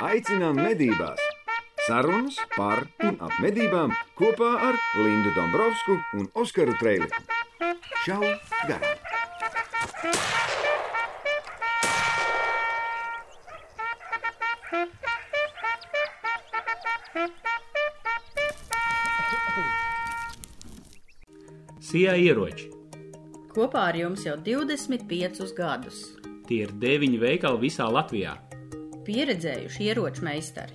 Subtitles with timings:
[0.00, 1.20] Aicinām medībās!
[1.84, 7.20] Sarunas par un ap medībām kopā ar Lindu Dombrovskiju un Oskaru Trēliņu.
[8.06, 8.24] Čau!
[8.64, 8.96] Garām!
[21.90, 22.70] Sijā ieroči.
[23.52, 26.06] Kopā ar jums jau 25 gadus.
[26.48, 28.38] Tie ir deviņi veikali visā Latvijā.
[29.06, 30.74] Pieredzējuši ieroču meistari.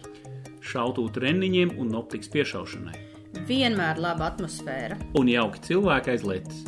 [0.65, 2.95] Šautu treniņiem un optikas piešaušanai.
[3.45, 4.95] Vienmēr laba atmosfēra.
[5.19, 6.63] Un jauki cilvēki aiz lietas.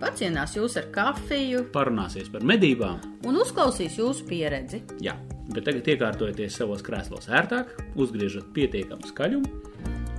[0.00, 3.00] Pacienās jūs ar kafiju Parunāsies par medībām.
[3.26, 4.82] un uzklausīs jūsu pieredzi.
[5.04, 5.16] Jā,
[5.52, 9.50] bet tagad iekārtojieties savos krēslos ērtāk, uzgriežat pietiekamu skaļumu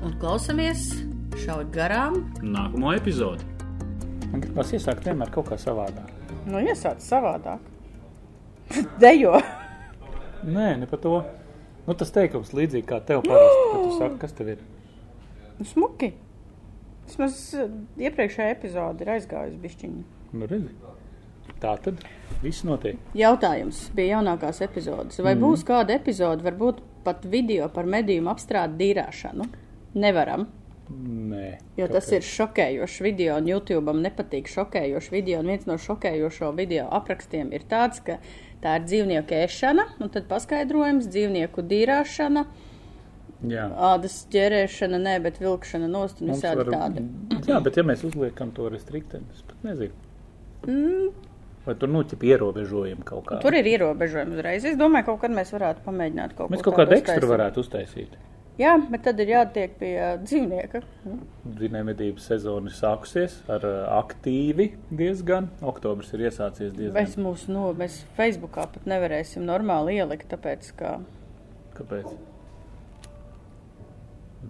[0.03, 0.87] Un klausamies
[1.45, 2.33] šaut garām.
[2.41, 3.45] nākamo epizodi.
[4.31, 6.09] Man gribas iesākt vienmēr kaut kā savādāk.
[6.45, 7.59] Nu, iesāc savādāk.
[9.01, 9.37] Dejo.
[10.45, 11.15] Nē, ne par to.
[11.87, 14.61] Nu, tas teikums līdzīgi kā tev parasti, kad tu saki, kas tev ir.
[15.57, 16.11] Nu, Smuki.
[17.07, 17.71] Vismaz eh,
[18.07, 20.03] iepriekšējā epizode ir aizgājusi bišķiņu.
[20.37, 20.75] Nu, redzi.
[21.61, 22.01] Tā tad
[22.41, 22.97] viss notiek.
[23.17, 25.19] Jautājums bija jaunākās epizodes.
[25.21, 25.43] Vai mm.
[25.43, 29.49] būs kāda epizode, varbūt pat video par medījumu apstrādi dīrāšanu?
[30.01, 30.45] Nevaram,
[30.91, 31.47] Nē.
[31.77, 35.41] jo tas ir šokējošs video, un YouTube nepatīk šokējošs video.
[35.43, 38.17] Un viens no šokējošo video aprakstiem ir tāds, ka
[38.61, 42.45] tā ir dzīvnieku ēšana, un tad paskaidrojums- dzīvnieku dīrāšana,
[43.47, 43.65] Jā.
[43.93, 47.07] ādas ķerēšana, ne, bet vilkšana nost un visādi var- tādi.
[47.47, 49.91] Jā, bet ja mēs uzliekam to restriktēm, es pat nezinu.
[50.67, 51.11] Mm,
[51.65, 53.39] Vai tur nu ķip ierobežojam kaut kā?
[53.41, 54.63] tur ir ierobežojumi uzreiz.
[54.65, 57.33] Es domāju, kaut kad mēs varētu pamēģināt kaut Mēs ko kaut kādu tādu ekstru uztaisīt.
[57.33, 58.07] varētu uztaisīt.
[58.59, 59.93] Jā, bet tad ir jātiek pie
[60.25, 60.81] dzīvnieka.
[61.61, 63.63] Zinēmedības sezona ir sākusies ar
[64.01, 65.47] aktīvi diezgan.
[65.63, 66.97] Oktobris ir iesācies diezgan.
[66.99, 70.99] Mēs mūsu, nu, mēs Facebookā pat nevarēsim normāli ielikt, tāpēc, ka
[71.77, 72.11] Kāpēc?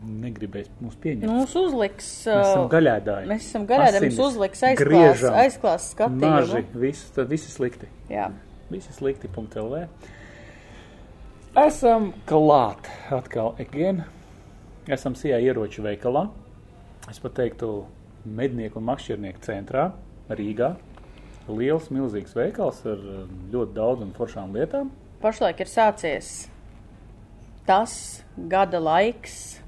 [0.01, 1.27] Negribēs mūs pieņemt.
[1.29, 2.07] mums uzliks.
[2.25, 3.27] Mēs esam gaļēdāji.
[3.29, 6.63] Mēs esam gaļēdāji, mums uzliks aizklās, aizklās Maži, skatījumu.
[7.19, 7.91] tad viss ir slikti.
[8.09, 8.31] Jā,
[8.71, 9.27] Visi slikti.
[11.55, 14.03] Esam klāt atkal again.
[14.87, 16.29] Esam Sijā ieroču veikalā.
[17.11, 17.71] Es pat teiktu
[18.25, 19.89] mednieku un makšķernieku centrā
[20.31, 20.71] Rīgā.
[21.51, 24.91] Liels, milzīgs veikals ar um, ļoti daudz un foršām lietām.
[25.21, 26.47] pašlaik ir sācies
[27.67, 29.59] tas gada laiks,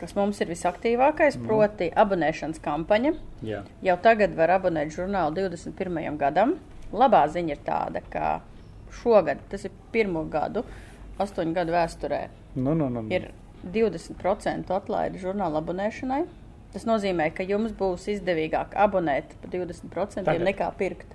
[0.00, 1.46] kas mums ir visaktīvākais, Mhm.
[1.46, 3.14] proti abonēšanas kampaņa.
[3.42, 3.62] Jā.
[3.82, 6.18] Jau tagad var abonēt žurnālu 21.
[6.18, 6.58] gadam.
[6.92, 8.40] Labā ziņa ir tāda, ka
[8.90, 10.64] šogad, tas ir pirmo gadu,
[11.18, 13.08] astoņu gadu vēsturē, Nu, nu, nu, nu.
[13.10, 13.30] ir
[13.64, 16.24] 20% atlaide žurnāla abonēšanai.
[16.74, 20.42] Tas nozīmē, ka jums būs izdevīgāk abonēt par 20% Tagad?
[20.42, 21.06] nekā pirkt.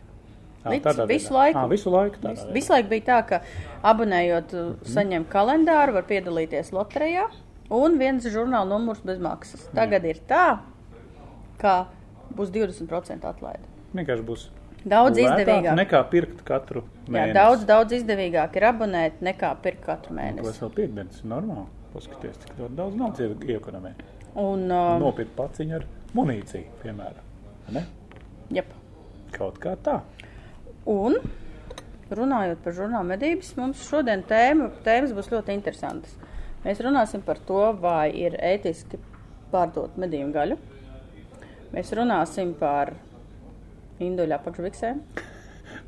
[0.63, 1.59] Ā, Līdz tādā visu laiku.
[1.59, 2.17] Ā, visu laiku.
[2.19, 2.53] tādā Vis- veidā.
[2.53, 3.41] Visu laiku bija tā, ka
[3.83, 7.29] abonējot, uh, saņem kalendāru, var piedalīties loterijā
[7.69, 9.67] un viens žurnāla numurs bez maksas.
[9.75, 10.59] Tagad ir tā,
[11.59, 11.87] ka
[12.35, 13.63] būs 20% atlaide.
[13.95, 14.47] Vienkārši būs
[14.87, 15.75] Daudz izdevīgāk.
[15.75, 17.35] Nekā pirkt katru Jā, mēnesi.
[17.35, 20.61] daudz, daudz izdevīgāk ir abonēt nekā pirkt katru Tas mēnesi.
[20.63, 21.67] vēl piekdienas ir normāli.
[21.93, 23.19] Paskaties, cik daudz naudas
[23.49, 23.93] iekonomē.
[24.35, 25.85] Un, uh, Nopirkt paciņu ar
[26.15, 27.25] munīciju, piemēram.
[27.73, 27.85] Ne?
[28.53, 28.71] jep.
[29.35, 30.01] Kaut kā tā.
[30.89, 31.17] un
[32.09, 36.15] runājot par žurnālu medības, mums šodien tēma, tēmas būs ļoti interesantas.
[36.63, 38.97] Mēs runāsim par to, vai ir ētiski
[39.51, 40.57] pārdot medījumu gaļu.
[41.73, 42.95] Mēs runāsim par
[44.03, 45.01] induļu apakšviksēm.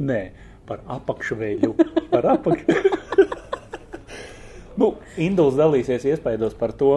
[0.01, 0.22] Nē,
[0.69, 1.73] par apakšveļu.
[2.11, 2.77] Par apakšu.
[4.81, 6.94] nu, Induls dalīsies iespējos par to,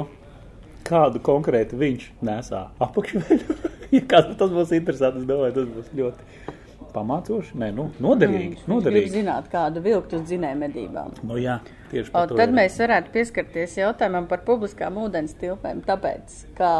[0.84, 3.58] kādu konkrēti viņš nesā apakšveļu.
[3.97, 6.53] ja kāds tas būs interesants, es domāju, tas būs ļoti
[6.94, 7.56] pamācoši.
[7.60, 8.50] Nē, nu, noderīgi.
[8.60, 9.12] Gribu noderīgi.
[9.16, 11.16] zināt, kādu vilkt uz dzinēju medībām.
[11.26, 11.58] Nu, jā,
[11.91, 12.38] tieši O, par to.
[12.38, 12.56] tad ir.
[12.60, 16.70] mēs varētu pieskarties jautājumam par publiskām ūdens tilpēm, tāpēc, ka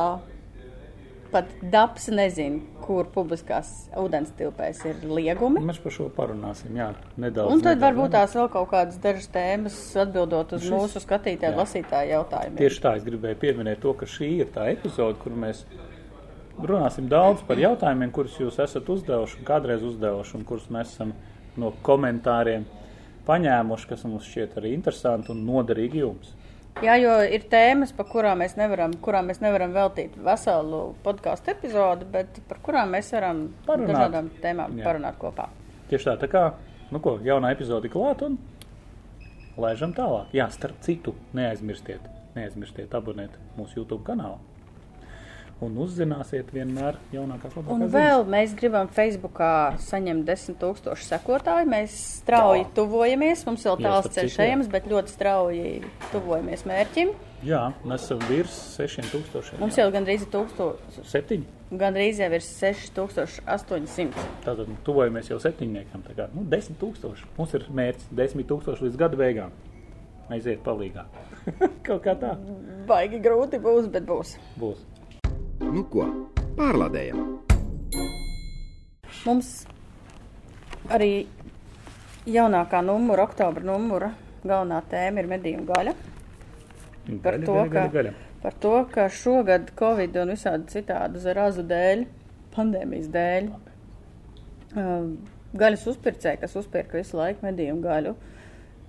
[1.35, 5.63] pat dabs nezina, kur publiskās ūdens tilpēs ir liegumi.
[5.65, 6.91] Mēs par šo parunāsim, jā,
[7.21, 7.53] nedaudz.
[7.53, 11.55] Un tad nedaudz, varbūt tās vēl kaut kādas dažas tēmas atbildot uz Šis- mūsu skatītāju,
[11.55, 11.61] jā.
[11.63, 12.61] lasītāju jautājumiem.
[12.61, 15.65] Tieši tā, es gribēju pieminēt to, ka šī ir tā epizode, kur mēs
[16.61, 21.13] runāsim daudz par jautājumiem, kurus jūs esat uzdevuši, kādreiz uzdevuši, un kurus mēs esam
[21.61, 22.67] no komentāriem
[23.27, 26.35] paņēmuši, kas mums šķiet arī interesanti un noderīgi jums.
[26.83, 32.07] Jā, jo ir tēmas, par kurām mēs nevaram, kurām mēs nevaram veltīt veselu podkāstu epizodi,
[32.11, 33.93] bet par kurām mēs varam Parunāt.
[33.93, 34.89] dažādām tēmām Jā.
[34.89, 35.47] parunāt kopā.
[35.91, 36.43] Tieši tā, tā kā,
[36.91, 38.39] nu ko, jaunā epizode klāt un
[39.57, 40.35] laižam tālāk.
[40.35, 44.41] Jā, starp citu, neaizmirstiet, neaizmirstiet abonēt mūsu YouTube kanālu.
[45.65, 49.53] Un uzzināsiet vienmēr jaunākās Un labākās vēl mēs gribam Facebookā
[49.85, 51.69] saņemt 10 tūkstošu sekotāju.
[51.73, 53.47] Mēs strauji tuvojamies.
[53.49, 54.49] Mums vēl Jā, tāls ceļš jā.
[54.51, 55.71] ejams, bet ļoti strauji
[56.13, 57.15] tuvojamies mērķim.
[57.15, 57.31] ziņas.
[57.45, 59.59] Jā, mēs esam virs 6000.
[59.61, 61.03] Mums jau gandrīz ir tūkstoši.
[61.11, 61.45] septiņi.
[61.77, 64.25] Gandrīz jau ir 6800.
[64.45, 66.05] Tātad nu, tuvojamies jau septiņniekam.
[66.07, 67.29] Tā kā, nu, 10 tūkstoši.
[67.39, 69.53] Mums ir mērķis 10 tūkstoši līdz gada beigām.
[70.33, 71.05] Aiziet palīgā.
[71.87, 72.31] Kaut kā tā
[72.89, 74.39] Baigi grūti būs, bet būs.
[74.57, 74.81] būs.
[75.75, 76.05] Nu ko,
[76.55, 77.23] pārlādējam!
[79.25, 79.49] Mums
[80.95, 81.25] arī
[82.31, 84.13] jaunākā numura, oktobra numura,
[84.45, 85.97] galvenā tēma ir medību gaļa.
[87.25, 91.67] Par Gaļa, to, gaļa, ka, gaļa, par to, ka šogad Covid un visādi citādu zarazu
[91.75, 92.07] dēļ,
[92.55, 93.53] pandēmijas dēļ,
[94.79, 95.09] uh,
[95.59, 98.15] gaļas uzpircēji, kas uzpirka visu laiku medību gaļu,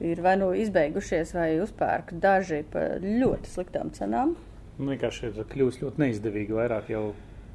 [0.05, 4.37] ir vai nu izbeigušies, vai uzpērk daži par ļoti sliktām cenām.
[4.77, 7.03] Nu, vienkārši ir kļuvis ļoti neizdevīgi vairāk jau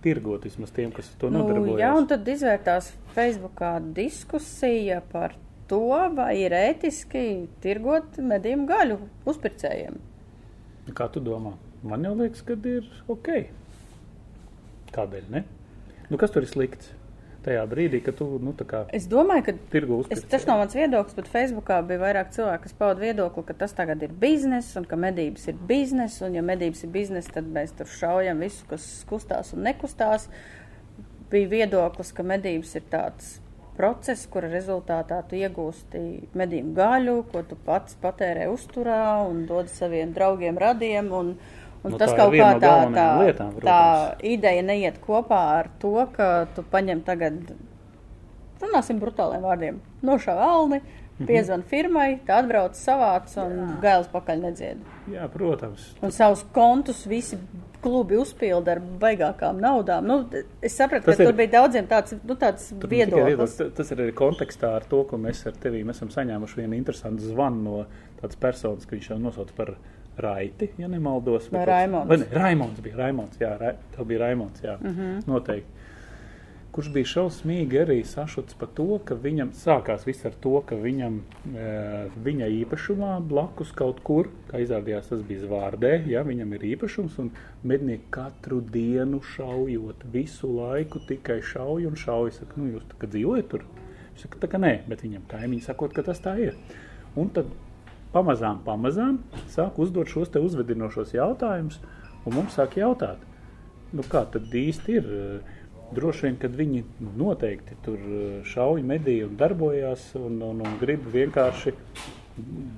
[0.05, 1.81] tirgot vismaz tiem, kas to Nu, nodarbojas.
[1.83, 5.35] jā, un tad izvērtās Facebookā diskusija par
[5.69, 5.83] to,
[6.17, 7.25] vai ir ētiski
[7.61, 8.97] tirgot medību gaļu
[9.29, 9.99] uzpircējiem.
[10.97, 11.53] Kā tu domā?
[11.85, 13.29] Man jau liekas, ka ir ok.
[14.97, 15.29] Kādēļ?
[15.31, 15.45] Ne?
[16.11, 16.91] Nu, kas tur ir slikts?
[17.41, 20.29] Tajā brīdī, kad tu nu, tā kā Es domāju, ka tirgo Es, uzpirci.
[20.35, 24.03] tas nav mans viedoklis, bet Facebookā bija vairāk cilvēku, kas pauda viedokli, ka tas tagad
[24.05, 26.21] ir bizness un ka medības ir bizness.
[26.27, 30.29] Un, ja medības ir bizness, tad mēs tur šaujam visu, kas kustās un nekustās.
[31.33, 33.39] Bija viedoklis, ka medības ir tāds
[33.81, 36.01] process, kura rezultātā tu iegūsti
[36.37, 41.09] medību gaļu, ko tu pats patērē uzturā un dod saviem draugiem, radiem.
[41.17, 41.33] Un,
[41.85, 44.23] un Nu, tas tā kaut kā no tā, tā, lietām, tā protams.
[44.23, 47.55] ideja neiet kopā ar to, ka tu paņem tagad
[48.61, 49.79] runāsim brutāliem vārdiem.
[50.05, 50.81] Nošāva alni,
[51.21, 51.27] Mhm.
[51.29, 54.79] piezvan firmai, tā atbrauc savāc un gailis pakaļ nedzied.
[55.11, 55.95] Jā, protams.
[56.03, 57.37] Un savus kontus visi
[57.83, 60.03] klubi uzpilda ar baigākām naudām.
[60.05, 60.27] Nu,
[60.63, 63.37] es sapratu, ka Tas ir- tur bija daudziem tāds, nu, tāds viedoklis.
[63.37, 66.75] viedoklis, ta- Tas ir arī kontekstā ar to, ko mēs ar tevi esam saņēmuši vienu
[66.83, 67.87] interesantu zvanu no
[68.23, 69.75] tādas personas, ka viņš jau nosauc par
[70.21, 71.51] Raiti, ja nemaldos.
[71.53, 72.09] Vai Raimonds?
[72.09, 75.27] Vai ne, Raimons bija Raimons, jā, Ra, tev bija Raimons, jā, uh -huh.
[75.27, 75.81] noteikti.
[76.71, 81.17] Kurš bija šausmīgi arī sašuts par to, ka viņam sākās viss ar to, ka viņam,
[81.51, 81.65] e,
[82.23, 87.33] viņa īpašumā blakus kaut kur, kā izrādījās, tas bija zvārdē, ja viņam ir īpašums, un
[87.65, 92.31] mednieki katru dienu šaujot, visu laiku tikai šauj un šauj.
[92.39, 93.67] Saka, nu, jūs tā kā dzīvojat tur?
[94.13, 96.55] Viņš saka, tā kā nē, bet viņam kaimiņi sakot, ka tas tā ir.
[97.19, 97.51] Un tad
[98.15, 99.19] pamazām, pamazām
[99.53, 101.81] sāk uzdot šos uzvedinošos jautājumus,
[102.25, 103.19] un mums sāk jautāt,
[103.93, 105.11] nu kā tad īsti ir?
[105.91, 106.85] Droši vien, kad viņi
[107.19, 111.73] noteikti tur eh, šauja, medīja un darbojās un, un, un grib vienkārši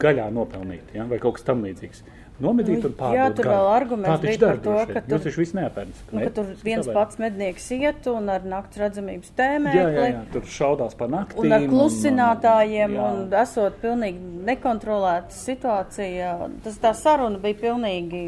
[0.00, 1.04] gaļā nopelnīt, ja?
[1.10, 2.00] vai kaut kas tam līdzīgs.
[2.42, 3.54] Nomedīt Nu, un jā, pārdot tur gaļu.
[3.54, 6.00] vēl arguments bija par to, ka tur- Jūs viss neapērnat.
[6.12, 10.08] Nu, ka tur viens pats mednieks iet un ar nakts redzamības Jā, jā, tēmēkli.
[10.10, 11.38] jā, tur šaudās pa naktīm.
[11.44, 13.06] Un ar klusinātājiem, jā.
[13.12, 14.18] un, un esot pilnīgi
[14.50, 16.32] nekontrolēta situācija,
[16.64, 18.22] tas tā saruna bija pilnīgi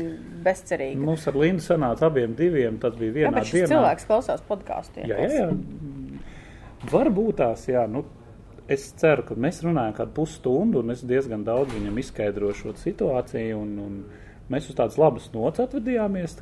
[0.45, 1.01] bezcerīga.
[1.01, 3.73] Mums ar Lindu sanāca abiem diviem, tas bija Jā, vienā bet šis dienā.
[3.75, 5.03] cilvēks klausās podkāstu.
[5.09, 5.51] Jā, jā, jā.
[6.91, 7.87] Varbūt tās, jā.
[7.89, 8.05] Nu,
[8.71, 13.61] es ceru, ka mēs runājam kādu pusstundu, un es diezgan daudz viņam izskaidroju šo situāciju.
[13.61, 13.99] Un, un
[14.53, 15.63] mēs uz tādas labas nots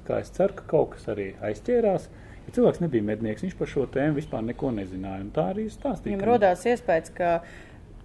[0.07, 2.09] kā Es ceru, ka kaut kas arī aizķērās.
[2.47, 5.27] Ja cilvēks nebija mednieks, viņš par šo tēmu vispār neko nezināja.
[5.35, 6.17] Tā arī stāstīja.
[6.17, 7.37] Viņam rodās iespējas, ka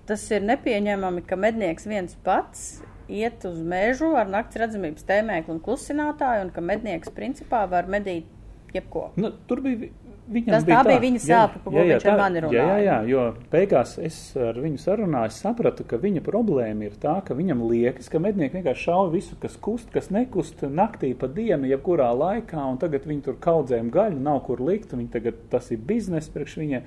[0.09, 2.67] tas ir nepieņemami, ka mednieks viens pats
[3.07, 8.27] iet uz mežu ar nakts redzamības tēmēkli un klusinātāju, un ka mednieks principā var medīt
[8.75, 9.09] jebko.
[9.17, 9.89] Nu, tur bija.
[10.27, 12.83] Vi- Viņam Tas tā bija viņa sāpe, par ko viņš ar mani Jā, jā, runāja.
[12.85, 17.61] jā, jo beigās es ar viņu sarunāju, sapratu, ka viņa problēma ir tā, ka viņam
[17.69, 22.57] liekas, ka mednieki vienkārši šauj visu, kas kust, kas nekust naktī pa dienu, jebkurā laikā,
[22.71, 26.29] un tagad viņi tur kaudzēm gaļu, nav kur likt, un viņi tagad tas ir bizness
[26.29, 26.81] priekš viņa.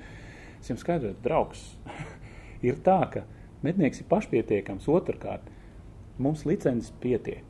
[0.61, 1.75] Es jums skaidroju, draugs,
[2.61, 3.23] ir tā, ka
[3.63, 5.41] mednieks ir pašpietiekams, otrkārt,
[6.19, 7.43] mums licences pietiek.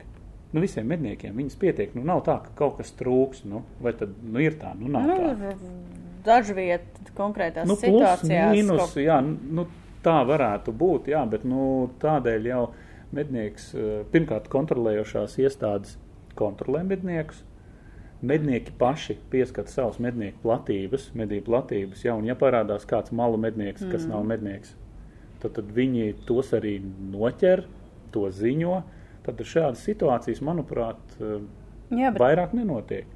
[0.52, 1.94] Nu, visiem medniekiem viņas pietiek.
[1.96, 3.46] Nu, nav tā, ka kaut kas trūks.
[3.48, 4.74] Nu, vai tad nu, ir tā?
[4.76, 5.54] Nu, nav Nu, tā.
[6.22, 8.52] Dažviet konkrētās Nu, situācijās.
[8.52, 9.66] mīnus, kaut- jā, nu,
[10.04, 12.66] tā varētu būt, jā, bet nu, tādēļ jau
[13.12, 15.96] mednieks, eh, pirmkārt, kontrolējošās iestādes
[16.38, 17.42] kontrolē medniekus.
[18.22, 23.82] Mednieki paši pieskata savas mednieku platības, medību platības, jā, un ja parādās kāds malu mednieks,
[23.90, 24.08] kas mm.
[24.14, 24.76] nav mednieks,
[25.40, 26.76] tad, tad viņi tos arī
[27.12, 27.64] noķer,
[28.12, 28.82] to ziņo.
[29.22, 31.42] Tad šādas situācijas, manuprāt, eh,
[31.92, 33.06] Jā, bet vairāk nenotiek.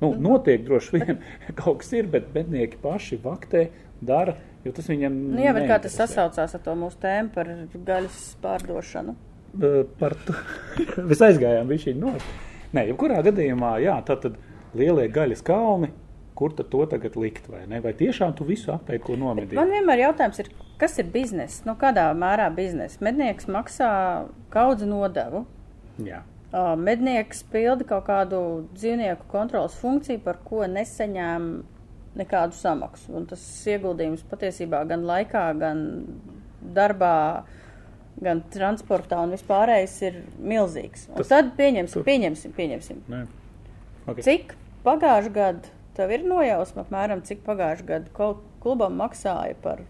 [0.00, 1.20] Nu, notiek droši vien,
[1.60, 3.68] kaut kas ir, bet bednieki paši vaktē,
[4.04, 4.34] dara,
[4.64, 7.52] jo tas viņam Nu, jā, bet kā tas sasaucās ar to mūsu tēmu par
[7.86, 9.14] gaļas pārdošanu?
[9.54, 10.34] Eh, Par to
[11.08, 12.16] mēs aizgājām viņš no.
[12.74, 14.40] Nē, jebkurā gadījumā, jā, tā tad
[14.74, 15.92] lielie gaļas kalni,
[16.34, 17.78] kur to tagad likt, vai ne?
[17.80, 19.54] Vai tiešām tu visu apēdi, ko nomedīji?
[19.58, 20.48] Man vienmēr jautājums ir,
[20.80, 21.60] kas ir bizness?
[21.66, 22.98] Nu, kādā mērā bizness?
[23.04, 23.90] Mednieks maksā
[24.50, 25.44] kaudzi nodevu.
[26.02, 26.22] Jā.
[26.78, 28.40] Mednieks pilda kaut kādu
[28.78, 31.62] dzīvnieku kontrolas funkciju, par ko nesaņēma
[32.18, 33.10] nekādu samaksu.
[33.18, 35.80] Un tas ieguldījums patiesībā gan laikā, gan
[36.74, 37.42] darbā,
[38.22, 41.08] gan transportā un vispārējais ir milzīgs.
[41.10, 43.00] Un Tas- tad pieņemsim, tur- pieņemsim, pieņemsim.
[43.10, 43.24] Nē.
[44.06, 44.22] Okay.
[44.22, 49.82] Cik pagājušajā gadā tev ir nojausma, apmēram, cik pagājušajā gadā kol- klubam maksāja par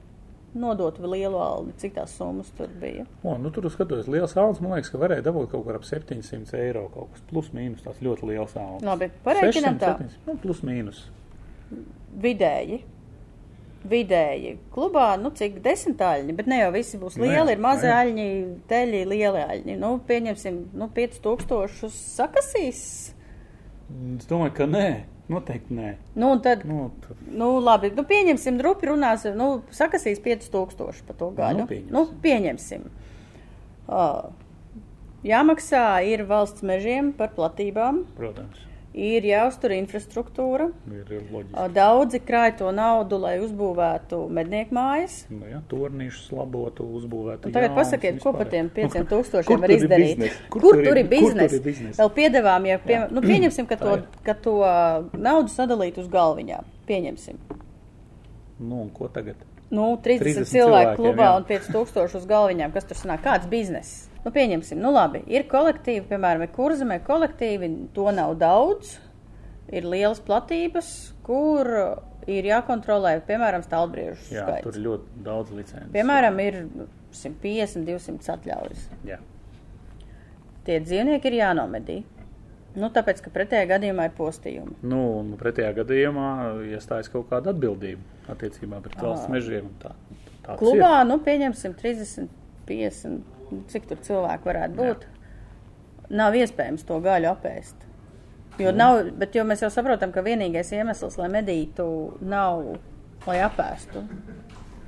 [0.54, 3.06] nodotu lielu algu, cik tās summas tur bija?
[3.26, 6.54] O, nu, tur skatos, liels alns, man liekas, ka varēja dabūt kaut kur ap 700
[6.60, 8.84] eiro, kaut kas plus mīnus, tās ļoti liels alns.
[8.86, 9.96] Labi, pareiķinām tā.
[9.98, 11.00] 700, nu, plus mīnus.
[12.22, 12.84] Vidēji.
[13.84, 14.54] Vidēji.
[14.72, 17.96] Klubā, nu, cik desmitaļņi, bet ne jau visi būs Nē, lieli, ir mazi nē.
[17.98, 18.28] aļņi,
[18.70, 19.74] teļi, lieli aļņi.
[19.82, 22.80] Nu, pieņemsim, nu, 5000 sakasīs.
[24.16, 24.86] Es domāju, ka nē,
[25.32, 25.90] noteikti nē.
[26.20, 31.30] Nu, tad, Nu, tur, nu, labi, nu, pieņemsim, drupi runāsim, nu, sakasīs 5000 par to
[31.38, 31.64] gaļu.
[31.64, 31.94] Nu, pieņemsim.
[31.94, 32.88] Nu, pieņemsim.
[33.84, 34.30] Uh,
[35.26, 38.60] jāmaksā ir valsts mežiem par platībām, protams,
[38.94, 40.68] ir jāuztur infrastruktūra.
[40.86, 41.66] ir, ir loģiski.
[41.74, 45.16] Daudzi krāj to naudu, lai uzbūvētu mednieku mājas.
[45.32, 47.50] Nu, jā, turnīšus labotu, uzbūvētu.
[47.50, 50.14] Un tagad jaunas, pasakiet, ko par tiem 500 Nu, var izdarīt?
[50.14, 50.38] biznes?
[50.52, 51.60] Kur, kur tur ir biznesa?
[51.64, 51.98] biznes?
[51.98, 56.70] Vēl piedevām, ja pie, nu, pieņemsim, ka to, ka to uh, naudu sadalīt uz galviņām.
[56.88, 57.42] Pieņemsim.
[58.62, 59.42] Nu, un ko tagad?
[59.74, 61.36] Nu, 30, 30 cilvēku cilvēkiem, klubā jā.
[61.40, 62.74] un 5000 uz galviņām.
[62.74, 63.24] Kas tur sanāk?
[63.24, 64.04] Kāds bizness?
[64.24, 68.98] Nu, pieņemsim, nu labi, ir kolektīvi, piemēram, ir kurzemē kolektīvi, to nav daudz.
[69.74, 70.88] Ir lielas platības,
[71.24, 71.68] kur
[72.28, 74.64] ir jākontrolē, piemēram, stāvbriežu Jā, skaits.
[74.66, 75.92] tur ir ļoti daudz licences.
[75.92, 76.58] Piemēram, ir
[77.16, 78.84] 150, 200 atļaujas.
[79.08, 79.20] Jā.
[80.64, 81.98] Tie dzīvnieki ir jānomedī.
[82.74, 84.78] Nu, tāpēc, ka pretējā gadījumā ir postījumi.
[84.82, 86.30] Nu, un pretējā gadījumā
[86.74, 89.68] iestājas kaut kāda atbildība attiecībā pret valsts mežiem.
[89.82, 89.92] Tā,
[90.58, 92.32] Klubā, nu, pieņemsim 30,
[92.68, 93.33] 50,
[93.72, 95.08] cik tur cilvēku varētu būt.
[96.14, 97.84] Nav iespējams to gaļu apēst.
[98.60, 101.86] Jo, nav, bet, jo mēs jau saprotam, ka vienīgais iemesls, lai medītu,
[102.22, 102.76] nav,
[103.26, 104.04] lai apēstu.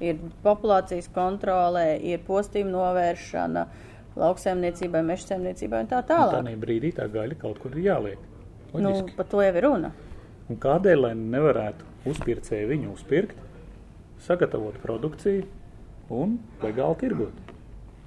[0.05, 3.65] Ir populācijas kontrole, ir postījuma novēršana,
[4.21, 6.09] lauksaimniecībai, mežsaimniecībai un tā ir.
[6.13, 6.37] tālāk.
[6.37, 8.23] Tā brīdī tā gaļa kaut kur ir jāliek.
[8.77, 9.17] Nu, Loģiski.
[9.17, 9.93] par to jau ir runa.
[10.53, 13.39] Un kādēļ lai nevarētu uzpircēji viņu uzpirkt,
[14.27, 15.47] sagatavot produkciju
[16.15, 17.46] un legāli tirgot?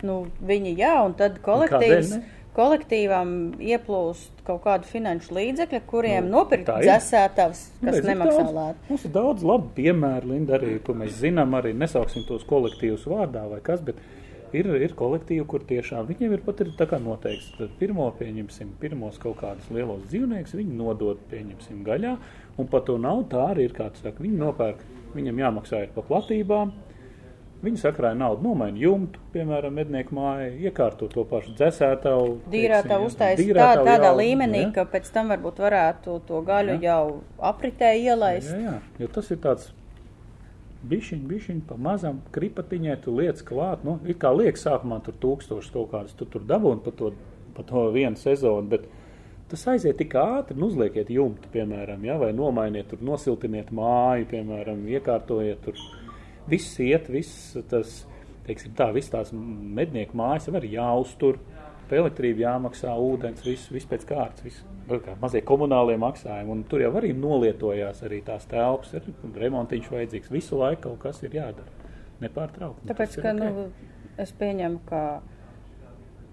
[0.04, 2.36] Nu, viņi jā, un tad kolektīvs, kādēļ ne?
[2.56, 6.88] kolektīvam ieplūst kaut kādu finanšu līdzekļu, kuriem Nu, nopirkt tā ir.
[6.90, 8.88] dzēsētavs, Nu, kas ir nemaksā daudz- lētu.
[8.90, 13.46] Mums ir daudz labu piemēru, Linda, arī, ko mēs zinām, arī nesauksim tos kolektīvus vārdā
[13.50, 13.96] vai kas, bet
[14.52, 17.52] ir, ir kolektīvi, kur tiešām viņiem ir pat ir tā kā noteikts.
[17.58, 22.18] Tad pirmo pieņemsim, pirmos kaut kādus lielos dzīvniekus, viņi nodod, pieņemsim, gaļā,
[22.58, 24.78] un par to nav tā arī ir kāds saka, viņi nopērk,
[25.16, 26.72] viņam jāmaksā ir pa platībām,
[27.60, 32.38] Viņi sakrāja naudu, nomaina jumtu, piemēram, mednieku māju, iekārto to pašu dzēsētavu.
[32.54, 34.70] Dīrātā uztaisīt tā, tādā jau, līmenī, ja?
[34.78, 36.94] ka pēc tam varbūt varētu to gaļu Jā.
[36.94, 37.02] jau
[37.52, 38.54] apritē ielaist.
[38.54, 39.68] Jā, jā, jo tas ir tāds
[40.88, 45.76] bišķiņ, bišķiņ, pa mazam kripatiņai tu liec klāt, nu, ir kā liek sākumā tur tūkstošus
[45.76, 47.12] kaut kādus, tu tur dabūni pa to,
[47.58, 48.88] pa to vienu sezonu, bet
[49.52, 54.86] tas aiziet tik ātri, nu, uzliekiet jumtu, piemēram, ja, vai nomainiet tur, nosiltiniet māju, piemēram,
[54.96, 55.84] iekārtojiet tur,
[56.50, 58.04] viss iet, viss tas,
[58.48, 61.40] teiksim tā, viss tās mednieku mājas ir jāuztur,
[61.90, 64.66] pa elektrību jāmaksā, ūdens, viss, viss pēc kārtas, viss.
[64.90, 69.06] kā Mazie komunālie maksājumi, un tur jau arī nolietojās arī tās telpas, ir
[69.44, 71.90] remontiņš vajadzīgs, visu laiku kaut kas ir jādara,
[72.22, 72.90] nepārtraukti.
[72.90, 73.42] Tāpēc, ka, ok.
[73.42, 73.92] nu,
[74.22, 75.04] es pieņemu, ka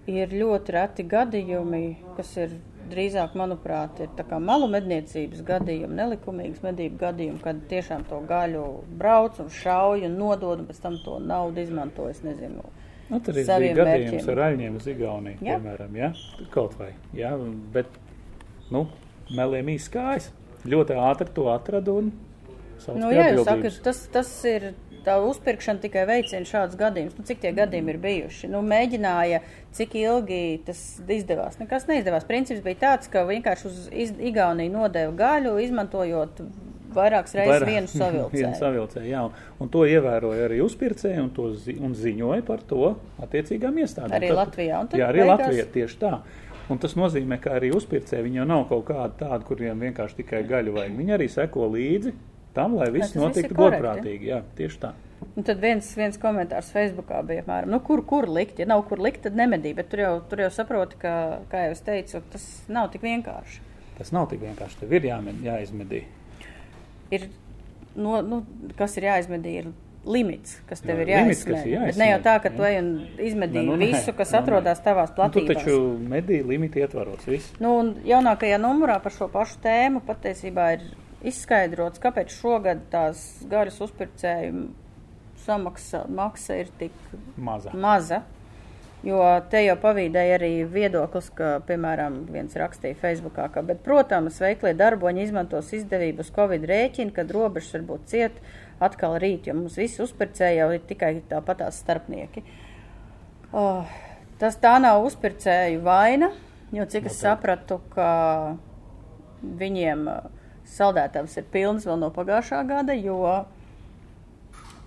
[0.09, 1.83] ir ļoti reti gadījumi,
[2.17, 2.57] kas ir
[2.91, 8.65] drīzāk, manuprāt, ir malu medniecības gadījumi, nelikumīgas medību gadījumi, kad tiešām to gaļu
[8.99, 12.65] brauc un šauj un nodod, un pēc tam to naudu izmanto, es nezinu.
[13.07, 14.31] Nu, tur ir bija gadījums mērķiem.
[14.33, 15.55] ar aļņiem uz Igauniju, Jā.
[15.55, 16.11] piemēram, ja?
[16.51, 17.31] kaut vai, ja?
[17.73, 17.87] bet,
[18.73, 18.87] nu,
[19.37, 20.31] meliem īsti kājas,
[20.67, 22.09] ļoti ātri to atradu un
[22.83, 24.73] sauc Nu, jā, jūs sakat, tas, tas ir
[25.07, 27.15] tā uzpirkšana tikai veicina šādus gadījumus.
[27.17, 28.49] Nu, cik tie gadījumi ir bijuši?
[28.51, 29.41] Nu, mēģināja,
[29.77, 31.57] cik ilgi tas izdevās.
[31.63, 32.27] Nekas neizdevās.
[32.29, 36.41] Princips bija tāds, ka vienkārši uz iz, Igauniju nodeva gaļu, izmantojot
[36.97, 38.53] vairākas reizes Vairāk- vienu vienu savilcēju.
[38.59, 39.23] savilcēju, jā.
[39.61, 44.15] Un to ievēroja arī uzpircēji un, to zi un ziņoja par to attiecīgām iestādēm.
[44.17, 46.13] Arī Latvijā, un tad jā, arī beigās- Latvijā tieši tā.
[46.69, 50.73] Un tas nozīmē, ka arī uzpircēji jau nav kaut kādi tādi, kuriem vienkārši tikai gaļu
[50.75, 50.97] vajag.
[50.99, 52.11] Viņi arī seko līdzi
[52.57, 53.83] tam, lai viss viss ir notiktu korekti.
[53.83, 54.31] godprātīgi.
[54.33, 54.93] Jā, tieši tā.
[55.37, 58.59] Un tad viens, viens komentārs Facebookā bija apmēram, nu, kur, kur likt.
[58.61, 59.71] Ja nav kur likt, tad nemedī.
[59.77, 61.13] Bet tur jau, tur jau saproti, ka,
[61.51, 63.63] kā jau es teicu, tas nav tik vienkārši.
[63.97, 64.77] Tas nav tik vienkārši.
[64.83, 66.03] Tev ir jāmed, jāizmedī.
[67.13, 67.29] Ir,
[67.97, 68.41] no, nu,
[68.77, 69.71] kas ir jāizmedī, ir
[70.07, 72.67] limits, kas tev Jā, ir limits, kas ir Bet ne jau tā, ka jāizsmēj, tu
[72.69, 72.91] ej un
[73.29, 74.43] izmedī Nē, nu, nē, visu, kas nu, nē.
[74.43, 75.63] atrodas tavās Nu, tu platībās.
[75.65, 75.79] taču
[76.13, 77.25] medī limiti ietvaros.
[77.27, 77.49] Viss.
[77.63, 80.85] Nu, un jaunākajā numurā par šo pašu tēmu patiesībā ir
[81.25, 84.67] izskaidrots, kāpēc šogad tās gaļas uzpircēju
[85.47, 86.91] samaksa maksa ir tik
[87.37, 87.71] Maza.
[87.73, 88.23] maza.
[89.05, 89.21] Jo
[89.51, 95.21] te jau pavīdēja arī viedoklis, ka, piemēram, viens rakstīja Facebookā, ka, bet, protams, veiklie darboņi
[95.27, 98.41] izmantos izdevību uz Covid rēķinu, kad robežas varbūt ciet
[98.83, 102.43] atkal rīt, jo mums visi uzpircēji jau ir tikai tāpatās starpnieki.
[103.53, 103.85] Oh,
[104.41, 106.31] tas tā nav uzpircēju vaina,
[106.73, 108.09] jo cik es sapratu, ka
[109.61, 110.36] viņiem uh,
[110.75, 113.21] saldētavs ir pilns vēl no pagājušā gada, jo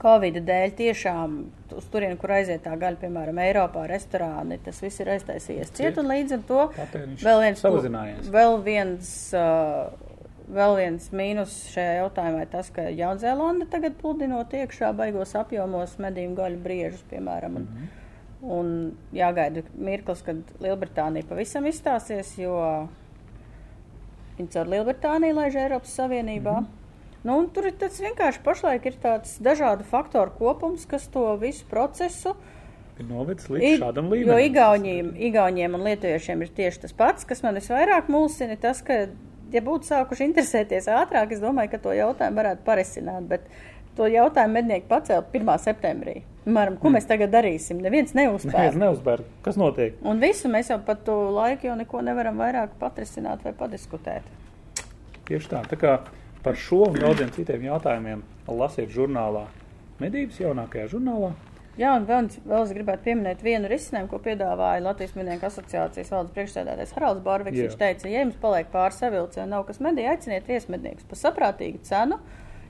[0.01, 1.33] Covid dēļ tiešām
[1.77, 6.09] uz turieni, kur aiziet tā gaļa, piemēram, Eiropā, restorāni, tas viss ir aiztaisījies ciet, un
[6.11, 6.63] līdz ar to
[7.21, 7.65] vēl viens,
[8.33, 9.91] vēl viens, uh,
[10.51, 16.39] vēl viens mīnus šajā jautājumā ir tas, ka Jaunzēlanda tagad pludinot iekšā baigos apjomos medījumu
[16.39, 17.85] gaļu briežus, piemēram, un, mm.
[17.85, 18.57] -hmm.
[18.57, 18.73] un
[19.21, 22.57] jāgaida mirklis, kad Lielbritānija pavisam izstāsies, jo
[24.41, 26.61] viņi caur Lielbritāniju laiž Eiropas Savienībā.
[26.61, 26.77] Mm -hmm.
[27.25, 32.35] Nu, tur ir tas vienkārši pašlaik ir tāds dažādu faktoru kopums, kas to visu procesu
[33.09, 34.47] novedis līdz I- šādam Jo līmenim.
[34.51, 39.07] Igauniem, Igauniem un Lietuviešiem ir tieši tas pats, kas man visvairāk mulsina, tas, ka,
[39.53, 43.41] ja būtu sākuši interesēties ātrāk, es domāju, ka to jautājumu varētu parisināt, bet
[43.97, 45.59] to jautājumu mednieki pacēla 1.
[45.59, 46.23] septembrī.
[46.45, 47.83] Piemēram, ko mēs tagad darīsim?
[47.85, 48.77] Neviens neuzspēr.
[48.81, 49.25] neuzbēr.
[49.45, 49.99] Kas notiek?
[50.07, 54.25] Un visu mēs jau pat to laiku jau neko nevaram vairāk patrisināt vai padiskutēt.
[55.29, 55.61] Tieši tā.
[55.69, 55.99] Tā kā
[56.43, 59.45] par šo un daudziem citiem jautājumiem lasiet žurnālā.
[60.01, 61.35] Medības jaunākajā žurnālā.
[61.79, 66.35] Jā, un vēl, vēl es gribētu pieminēt vienu risinājumu, ko piedāvāja Latvijas Mednieku asociācijas valdes
[66.35, 67.61] priekšsēdētājs Haralds Bārviks.
[67.61, 71.81] Viņš teica, ja jums paliek pāris savilci un nav kas medī, aiciniet viesmedniekus par saprātīgu
[71.87, 72.19] cenu.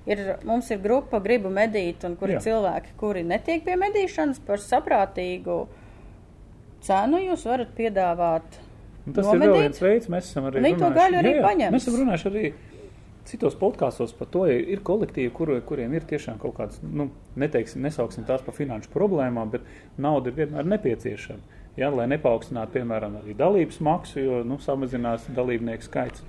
[0.08, 4.62] Ir, mums ir grupa Gribu medīt, un kur ir cilvēki, kuri netiek pie medīšanas par
[4.62, 5.58] saprātīgu
[6.86, 7.20] cenu.
[7.20, 8.58] Jūs varat piedāvāt.
[9.06, 9.52] Un tas ir Nomedīt?
[9.52, 11.74] vēl viens veids, mēs esam arī viņi to gaļu arī Jā, jā, paņems.
[11.76, 12.44] Mēs esam runājuši arī
[13.30, 17.10] citos podkāstos par to, ja ir kolektīvi, kur, kuriem ir tiešām kaut kāds, nu,
[17.40, 19.66] neteiksim, nesauksim tās par finanšu problēmām, bet
[20.00, 21.58] nauda ir vienmēr nepieciešama.
[21.78, 26.24] Ja, lai nepaukstinātu, piemēram, arī dalības maksu, jo nu, samazinās dalībnieku skaits.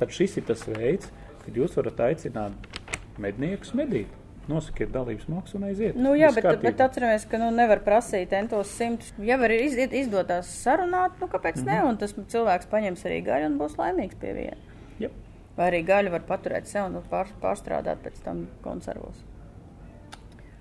[0.00, 1.12] Tad šis ir tas veids,
[1.44, 2.81] kad jūs varat aicināt
[3.22, 4.10] medniekus medīt.
[4.50, 5.94] Nosakiet dalības maksu un aiziet.
[5.94, 9.12] Nu, jā, bet, bet atceramies, ka nu, nevar prasīt entos simtus.
[9.22, 11.70] Ja var izdiet, izdotās sarunāt, nu kāpēc mm -hmm.
[11.70, 11.84] ne?
[11.88, 14.56] Un tas cilvēks paņems arī gaļu un būs laimīgs pie viena.
[14.98, 15.10] Jā.
[15.56, 19.24] Vai arī gaļu var paturēt sev un pār, pārstrādāt pēc tam konservos.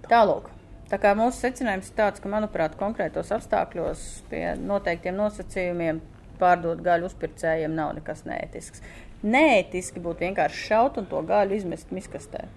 [0.09, 0.49] Tālūk.
[0.91, 6.01] Tā kā mūsu secinājums ir tāds, ka, manuprāt, konkrētos apstākļos pie noteiktiem nosacījumiem
[6.41, 8.81] pārdot gaļu uzpircējiem nav nekas neētisks.
[9.21, 12.47] Neētiski būtu vienkārši šaut un to gaļu izmest miskastē.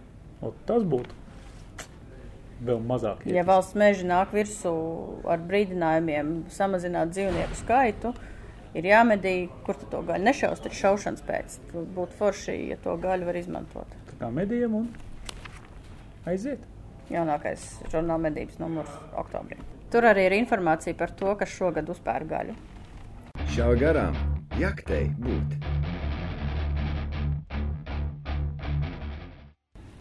[0.40, 1.24] O, tas būtu
[2.64, 3.24] vēl mazāk.
[3.28, 4.72] Ja valsts meži nāk virsū
[5.28, 8.14] ar brīdinājumiem samazināt dzīvnieku skaitu,
[8.76, 9.34] ir jāmedī,
[9.66, 11.58] kur tu to gaļu nešaus, tad šaušanas pēc.
[11.74, 13.98] Būtu forši, ja to gaļu var izmantot.
[14.10, 14.88] Tā kā medījam un
[16.30, 16.62] aiziet.
[17.12, 19.58] Jaunākais žurnāla medības numurs oktobrī.
[19.92, 22.56] Tur arī ir informācija par to, kas šogad uzpēr gaļu.
[23.52, 24.16] Šāva garām
[24.58, 25.58] jaktei būt.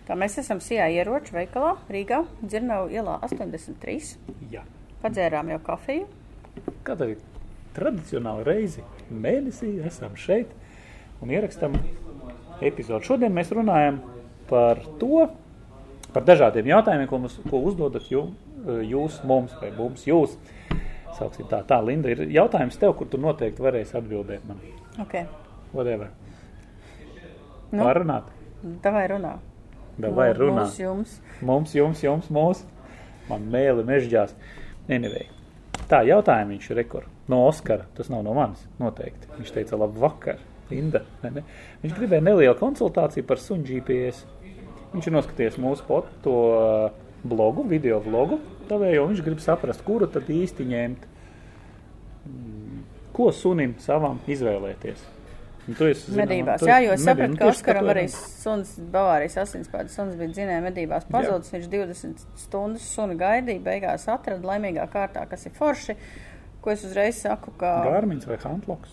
[0.03, 4.17] Tā mēs esam Sijā ieroču veikalā Rīgā, Dzirnavu ielā 83.
[4.51, 4.65] Jā.
[5.03, 6.09] Padzērām jau kafiju.
[6.83, 7.21] Kā tā ir
[7.77, 10.51] tradicionāla reize mēnesī, esam šeit
[11.23, 11.77] un ierakstām
[12.63, 13.03] epizodu.
[13.07, 14.01] Šodien mēs runājam
[14.49, 15.29] par to,
[16.11, 18.25] par dažādiem jautājumiem, ko, mums, ko uzdodat jū,
[18.83, 20.35] jūs mums vai mums jūs.
[21.15, 24.59] Sauksim tā, tā, Linda, ir jautājums tev, kur tu noteikti varēsi atbildēt man.
[25.05, 25.29] Okay.
[25.71, 26.11] Whatever.
[27.71, 27.85] Nu.
[27.85, 28.29] Pārunāt.
[28.83, 29.07] Tā vai
[29.97, 30.13] runā?
[30.17, 30.63] Vai runā?
[30.63, 31.15] Mums jums.
[31.41, 32.67] Mums, jums, jums, mūsu.
[33.29, 34.33] Man mēli mežģās.
[34.91, 35.29] Anyway.
[35.89, 37.09] Tā, jautājumi viņš ir rekord.
[37.29, 37.85] No Oskara.
[37.97, 39.29] Tas nav no manis, noteikti.
[39.37, 41.03] Viņš teica, labi vakar, Linda.
[41.23, 41.43] Ne, ne.
[41.83, 44.23] Viņš gribēja nelielu konsultāciju par suņu GPS.
[44.93, 48.39] Viņš ir noskatījies mūsu pot, to uh, blogu, video vlogu.
[48.69, 51.09] Tavējo viņš grib saprast, kuru tad īsti ņemt.
[52.29, 55.01] Mm, Ko sunim savam izvēlēties?
[55.63, 56.59] Esi, zinām, Medībās.
[56.59, 60.61] tu- Jā, jo es sapratu, nu, ka Oskaram arī suns, Bavārijas asinspēdas suns bija dzinēja
[60.65, 61.51] medībās pazudis.
[61.55, 65.95] Viņš 20 stundas suni gaidīja, beigās atrada laimīgā kārtā, kas ir forši.
[66.61, 68.89] Ko es uzreiz saku, ka Gārmiņš vai Hantloks?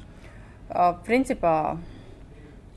[1.05, 1.77] principā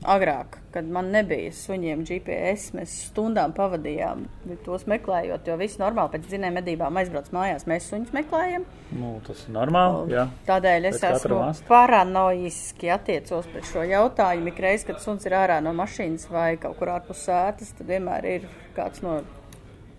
[0.04, 4.24] agrāk, kad man nebija suņiem GPS, mēs stundām pavadījām
[4.66, 8.66] tos meklējot, jo viss normāli pēc zinām medībām aizbrauc mājās, mēs suņus meklējam.
[8.94, 10.14] Nu, tas ir normāli.
[10.16, 10.26] Jā.
[10.48, 14.52] Tādēļ es Pēc esmu paranoiski attiecos pret šo jautājumu.
[14.52, 18.30] Ik reiz, kad suns ir ārā no mašīnas vai kaut kur ārpus sētas, tad vienmēr
[18.36, 19.22] ir kāds no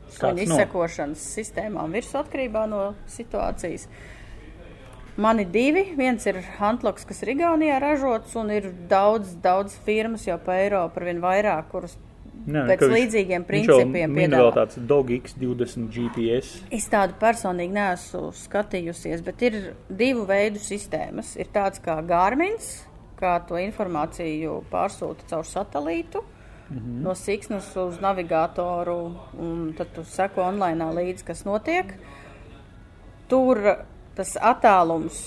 [0.06, 0.44] Kāds suņa no?
[0.46, 3.88] izsekošanas sistēmām virsū atkarībā no situācijas.
[5.18, 5.94] Man ir divi.
[5.96, 10.98] Viens ir Antloks, kas ir Igaunijā ražots, un ir daudz, daudz firmas jau pa Eiropu
[11.00, 11.96] ar vien vairāk, kuras
[12.46, 14.42] Jā, pēc viņš- līdzīgiem viņš principiem min piedāvā.
[14.44, 16.62] vēl tāds Dog X20 GPS.
[16.72, 21.36] Es tādu personīgi neesmu skatījusies, bet ir divu veidu sistēmas.
[21.40, 22.84] Ir tāds kā Gārmins,
[23.18, 26.24] kā to informāciju pārsūta caur satelītu.
[26.70, 27.02] Mm -hmm.
[27.04, 31.94] No siksnas uz navigatoru, un tad tu seko online līdzi, kas notiek.
[33.28, 33.78] Tur
[34.16, 35.20] tas attālums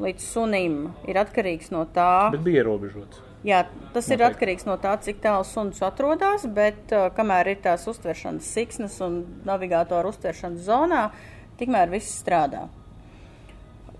[0.00, 3.20] līdz sunim ir atkarīgs no tā, Bet bija ierobežots.
[3.44, 3.62] Jā,
[3.94, 4.26] tas ir Noteikti.
[4.34, 9.22] atkarīgs no tā, cik tālu suns atrodas, bet uh, kamēr ir tās uztveršanas siksnas un
[9.48, 11.06] navigātora uztveršanas zonā,
[11.60, 12.66] tikmēr viss strādā.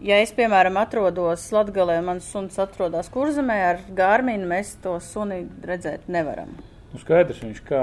[0.01, 5.43] Ja es, piemēram, atrodos Latvijā, un mans suns atrodas kurzemē ar gārminu, mēs to suni
[5.65, 6.55] redzēt nevaram.
[6.93, 7.83] Nu, skaidrs, viņš kā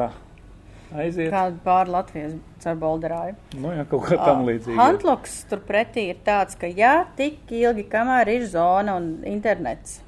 [0.94, 1.30] aiziet.
[1.30, 1.44] Kā?
[1.48, 3.36] Kāda pāri Latvijas caur bolderāju.
[3.58, 4.78] Nu, jā, kaut kā tam līdzīga.
[4.80, 10.00] Hantloks turpretī ir tāds, ka jā, tik ilgi, kamēr ir zona un internets,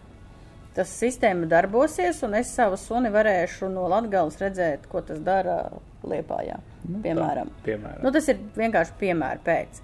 [0.78, 5.62] tas sistēma darbosies, un es savu suni varēšu no Latgales redzēt, ko tas dara
[6.08, 7.50] Liepājā, Nu, piemēram.
[7.60, 8.04] Tā, piemēram.
[8.06, 9.82] Nu, tas ir vienkārši piemēra pēc.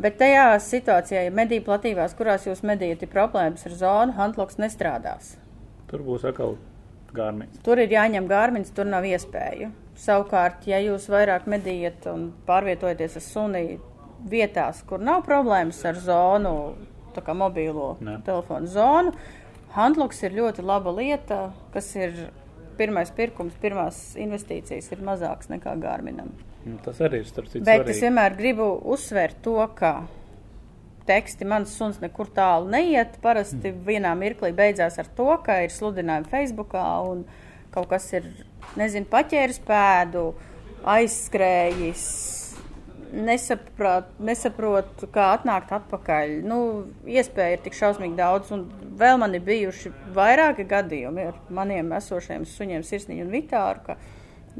[0.00, 5.34] Bet tajā situācijā, ja medību platībās, kurās jūs medījat, ir problēmas ar zonu, Hantloks nestrādās.
[5.90, 6.56] Tur būs atkal
[7.12, 7.60] gārmīns.
[7.66, 9.68] Tur ir jāņem gārmins, tur nav iespēju.
[10.00, 13.64] Savukārt, ja jūs vairāk medījat un pārvietojaties ar suni
[14.30, 16.54] vietās, kur nav problēmas ar zonu,
[17.14, 18.18] tā kā mobīlo Ne.
[18.24, 19.14] telefonu zonu,
[19.70, 22.16] Handloks ir ļoti laba lieta, kas ir
[22.78, 26.32] pirmais pirkums, pirmās investīcijas ir mazāks nekā Gārminam.
[26.64, 28.00] Nu, tas arī ir starp citu Bet es svarīgi.
[28.08, 29.92] vienmēr gribu uzsvērt to, ka
[31.06, 33.16] teksti mans suns nekur tālu neiet.
[33.22, 33.84] Parasti mm.
[33.86, 37.24] vienā mirklī beidzās ar to, ka ir sludinājumi Facebookā un
[37.74, 38.28] kaut kas ir,
[38.78, 40.30] nezinu, paķēris pēdu,
[40.96, 42.04] aizskrējis.
[43.10, 46.36] Nesaprot, nesaprotu, kā atnākt atpakaļ.
[46.46, 46.58] Nu,
[47.10, 48.68] iespēja ir tik šausmīgi daudz, un
[49.00, 53.98] vēl man ir bijuši vairāki gadījumi ar maniem esošajiem suņiem, sirsniņu un vitāru, ka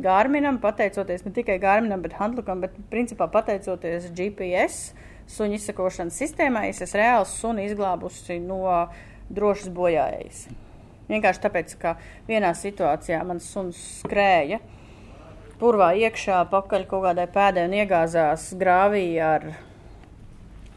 [0.01, 4.96] Gārminam, pateicoties ne tikai Gārminam, bet Handlukam, bet principā pateicoties GPS
[5.31, 8.64] suņu izsakošanas sistēmai, es esmu reāli suni izglābusi no
[9.31, 10.44] drošas bojājējas.
[11.11, 11.96] Vienkārši tāpēc, ka
[12.29, 14.61] vienā situācijā mans suns skrēja
[15.61, 19.51] purvā iekšā, pakaļ kaut kādai pēdai un iegāzās grāvī ar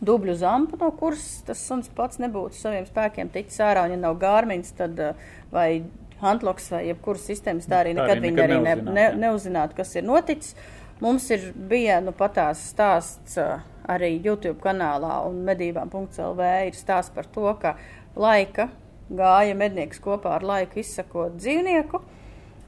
[0.03, 3.85] dubļu zampu, no kuras tas suns pats nebūtu saviem spēkiem ticis ārā.
[3.87, 5.83] Un, ja nav gārmins, tad uh, vai
[6.23, 9.77] Hantloks vai jebkuras sistēmas, tā arī Tā nekad arī viņi nekad arī ne, ne, neuzzinātu,
[9.79, 10.55] kas ir noticis.
[11.03, 17.27] Mums ir bija nu, patās stāsts uh, arī YouTube kanālā un medībām.lv ir stāsts par
[17.31, 17.75] to, ka
[18.15, 18.69] laika
[19.09, 22.01] gāja mednieks kopā ar laiku izsakot dzīvnieku.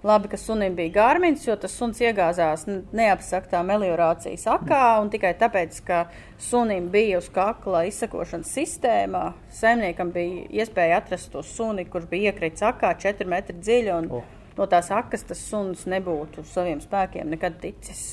[0.05, 5.79] Labi, ka sunim bija gārmins, jo tas suns iegāzās neapsaktā meliorācijas akā, un tikai tāpēc,
[5.87, 6.03] ka
[6.37, 12.67] sunim bija uz kakla izsakošanas sistēma, saimniekam bija iespēja atrast to suni, kurš bija iekritis
[12.69, 14.21] akā 4 metri dziļi, un O.
[14.59, 18.05] no tās akas tas suns nebūtu saviem spēkiem nekad ticis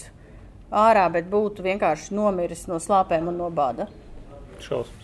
[0.73, 3.91] ārā, bet būtu vienkārši nomiris no slāpēm un no bada.
[4.61, 5.02] šausmas.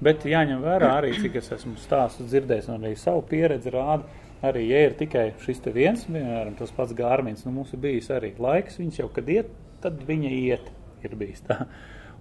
[0.00, 4.08] Bet jāņem vērā arī, cik es esmu stāstus dzirdējis, un arī savu pieredzi rāda.
[4.40, 8.32] Arī, ja ir tikai šis viens, piemēram, tas pats gārmins, nu mums ir bijis arī
[8.40, 9.50] laiks, viņš jau kad iet,
[9.84, 10.70] tad viņa iet,
[11.04, 11.66] ir bijis tā.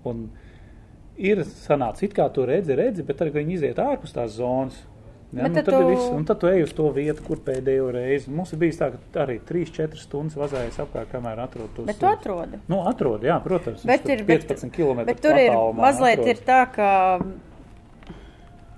[0.09, 0.27] Un
[1.15, 4.81] ir sanācis, it kā tu redzi, redzi, bet tad, kad viņi iziet ārpus tās zonas,
[5.31, 5.87] Ja, nu, tad tad, tu...
[5.87, 8.31] viss, tad tu ej uz to vietu, kur pēdējo reizi.
[8.33, 11.85] Mums bijis tā, ka arī 3-4 stundas vazājas apkārt, kamēr atrod tos.
[11.85, 12.57] Bet tu atrodi.
[12.71, 13.83] Nu, atrod, jā, protams.
[13.85, 15.03] Bet, ir, tur bet, 15 km.
[15.05, 16.33] bet tur ir mazliet atrodas.
[16.33, 16.89] ir tā, ka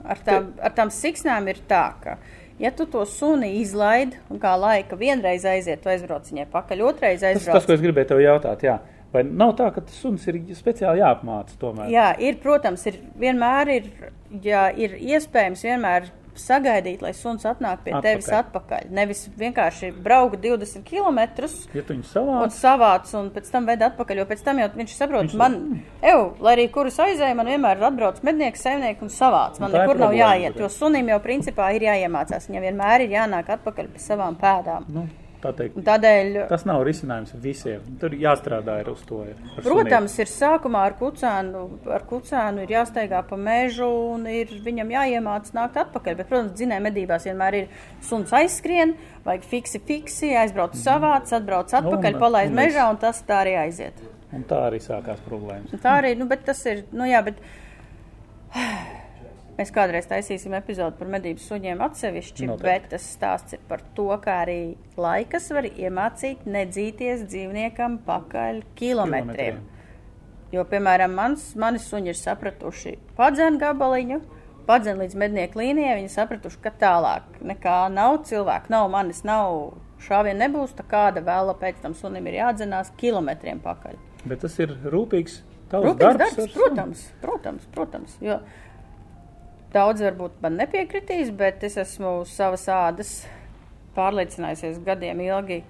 [0.05, 2.17] ar tām, ar tām siksnām ir tā, ka,
[2.61, 7.21] ja tu to suni izlaid un kā laika vienreiz aiziet, tu aizbrauc viņai pakaļ, otrreiz
[7.21, 7.59] Tas, aizbrauc.
[7.59, 8.79] tas, ko es gribēju tev jautāt, jā.
[9.11, 11.89] Vai nav tā, ka tas suns ir speciāli jāapmāca tomēr?
[11.91, 13.89] Jā, ir, protams, ir vienmēr ir,
[14.43, 18.01] ja ir iespējams vienmēr sagaidīt, lai suns atnāk pie Atpakaļ.
[18.01, 18.89] tevis atpakaļ.
[18.91, 21.19] Nevis vienkārši braukt 20 km.
[21.73, 24.95] Ja viņu Un savāc, savāc, un pēc tam veda atpakaļ, jo pēc tam jau viņš
[24.97, 29.09] saprot, Viņš- man, eju, lai arī kurus aizēju, man vienmēr ir atbrauc mednieks, saimnieks un
[29.09, 29.59] savāc.
[29.59, 30.61] Man Nu, nekur nav problēma jāiet, tur.
[30.61, 32.47] jo sunim jau principā ir jāiemācās.
[32.49, 34.85] Viņam vienmēr ir jānāk atpakaļ pie savām pēdām.
[34.89, 35.07] nu,
[35.41, 35.79] teikt.
[35.87, 37.81] Tādēļ, Tas nav risinājums visiem.
[37.99, 39.23] Tur jāstrādā ir uz to.
[39.25, 44.93] ir protams, ir sākumā ar kucēnu, ar kucēnu ir jāsteigā pa mežu un ir viņam
[44.93, 46.15] jāiemāc nākt atpakaļ.
[46.21, 47.67] Bet, protams, dzinēja medībās vienmēr ir
[48.01, 48.93] suns aizskrien,
[49.25, 53.57] vajag fiksi, fiksi, aizbrauc savāds, atbrauc atpakaļ, un- palaist un mežā un tas tā arī
[53.65, 53.93] aiziet.
[54.31, 55.73] Un tā arī sākās problēmas.
[55.73, 57.35] Un Tā arī, nu, bet tas ir, nu jā, bet
[59.61, 62.67] mēs kādreiz taisīsim epizodu par medību suņiem atsevišķi, Noteikti.
[62.67, 64.61] bet tas stāsts ir par to, kā arī
[64.99, 69.61] laikas var iemācīt nedzīties dzīvniekam pakaļ kilometriem.
[69.61, 69.61] Kilometriem.
[70.51, 74.17] Jo, piemēram, mans, mani suņi ir sapratuši padzēnu gabaliņu,
[74.67, 80.41] padzēnu līdz mednieku līnijai, viņi sapratuši, ka tālāk nekā nav cilvēku, nav manis, nav šāvien
[80.41, 83.95] nebūs, tā kāda vēla pēc tam sunim ir jādzenās kilometriem pakaļ.
[84.25, 85.39] Bet tas ir rūpīgs.
[85.71, 86.57] Rūpīgs darbs, darbs, ar suni.
[86.57, 88.19] protams, protams, protams.
[88.19, 88.41] Jo
[89.73, 93.13] daudz varbūt man nepiekritīs, bet es esmu savas ādas
[93.95, 95.61] pārliecinājusies gadiem ilgi.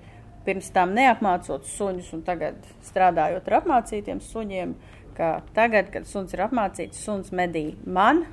[0.46, 4.74] Pirms tam neapmācot suņus, un tagad strādājot ar apmācītiem suņiem,
[5.18, 8.24] ka tagad, kad suns ir apmācīts, suns medī man,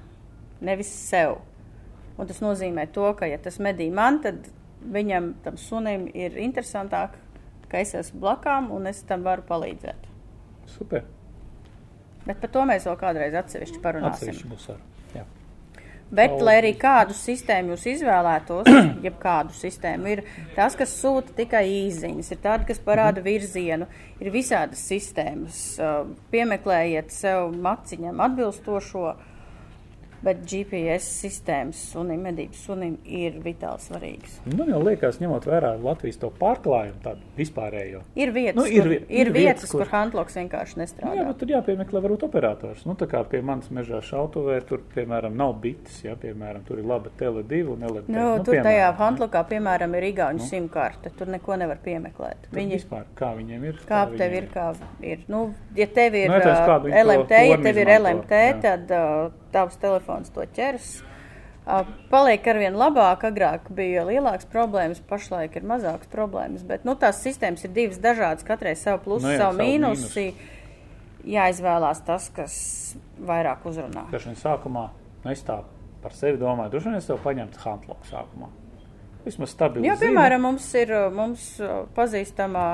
[0.65, 1.43] nevis sev.
[2.17, 4.49] Un tas nozīmē to, ka, ja tas medī man, tad
[4.81, 7.19] viņam, tam sunim, ir interesantāk,
[7.69, 10.09] ka es esmu blakām un es tam varu palīdzēt.
[10.73, 11.05] Super.
[12.25, 14.33] Bet par to mēs vēl kādreiz atsevišķi parunāsim.
[14.33, 14.98] Atsevišķi.
[16.09, 18.68] Bet, lai arī kādu sistēmu jūs izvēlētos,
[19.07, 20.23] jeb kādu sistēmu, ir
[20.57, 25.59] tas, kas sūta tikai īsiņas, ir tāda, kas parāda virzienu, ir visādas sistēmas.
[25.77, 29.12] Uh, Piemeklējiet sev maciņam atbilstošo,
[30.23, 34.39] bet GPS sistēmas sunim, medības sunim ir vitāli svarīgas.
[34.57, 38.03] Man jau liekas, ņemot vērā Latvijas to pārklājumu, tādu vispārējo.
[38.17, 40.77] Ir vietas, Nu, nu, ir ir, kur, ir, ir ir vietas, kur- kur handloks vienkārši
[40.77, 41.15] Nu, nestrādā.
[41.17, 42.87] jā, bet tur jāpiemeklē varbūt operators.
[42.87, 46.85] Nu, tā kā pie manas mežā šautavē, tur, piemēram, nav bites, jā, piemēram, tur ir
[46.85, 48.09] laba Tele2 un LT.
[48.09, 50.47] Nu, tur tajā handlokā, piemēram, ir igauņu nu.
[50.47, 51.11] simkarte.
[51.19, 52.49] Tur neko nevar piemeklēt.
[52.53, 53.79] Viņi Viņi vispār, kā viņiem ir?
[53.89, 55.19] Kā viņiem tev ir, kā ir.
[55.29, 60.33] Nu, ja tev ir Nu, ja LMT, ja tev ir LMT, tad uh, tavs telefons
[60.35, 60.99] to ķers.
[62.09, 67.67] Paliek arvien labāk, agrāk bija lielākas problēmas, pašlaik ir mazākas problēmas, bet nu, tās sistēmas
[67.69, 70.25] ir divas dažādas, katrai savu plusu, Nu nu, jā, savu savu mīnusu.
[71.29, 72.55] Jāizvēlās tas, kas
[73.21, 74.07] vairāk uzrunā.
[74.15, 74.87] Dažreiz sākumā,
[75.27, 75.59] nu, es tā
[76.01, 78.49] par sevi domāju, vien es tev paņemtu handloku sākumā.
[79.27, 79.85] Vismaz stabili.
[79.91, 80.15] Jā, zinu.
[80.15, 81.51] piemēram, mums ir mums
[81.99, 82.69] pazīstamā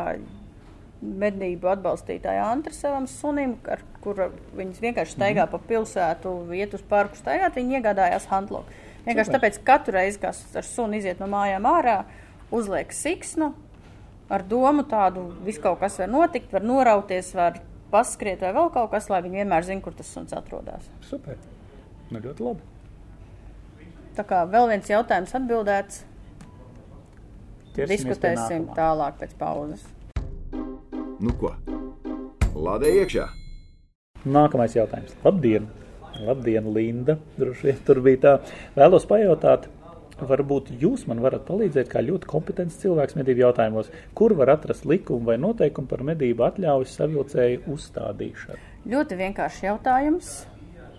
[1.05, 7.19] medību atbalstītāja Antra savam sunim, ar kura viņas vienkārši staigā pa pilsētu, iet uz parku
[7.19, 8.73] staigāt, viņi iegādājās handloku.
[9.05, 9.40] Vienkārši Super.
[9.40, 11.99] tāpēc katru reizi, kad ar suni iziet no mājām ārā,
[12.55, 13.53] uzliek siksnu
[14.33, 17.61] ar domu tādu, viss kaut kas var notikt, var norauties, var
[17.93, 20.88] paskriet vai vēl kaut kas, lai viņi vienmēr zina, kur tas suns atrodas.
[21.05, 21.37] Super.
[22.11, 22.73] Nu, ļoti labi.
[24.14, 26.05] Tā kā vēl viens jautājums atbildēts,
[27.75, 29.83] Ķersimies diskutēsim tālāk pēc pauzes.
[31.25, 31.53] Nu ko?
[32.55, 33.29] Lādē iekšā!
[34.25, 35.15] Nākamais jautājums.
[35.25, 35.67] Labdien!
[36.25, 37.17] Labdien, Linda!
[37.39, 38.33] Droši vien tur bija tā.
[38.77, 39.67] Vēlos pajautāt,
[40.21, 45.31] varbūt jūs man varat palīdzēt, kā ļoti kompetents cilvēks medību jautājumos, kur var atrast likumu
[45.33, 48.61] vai noteikumu par medību atļaujas savilcēju uzstādīšanu.
[48.95, 50.33] Ļoti vienkāršs jautājums.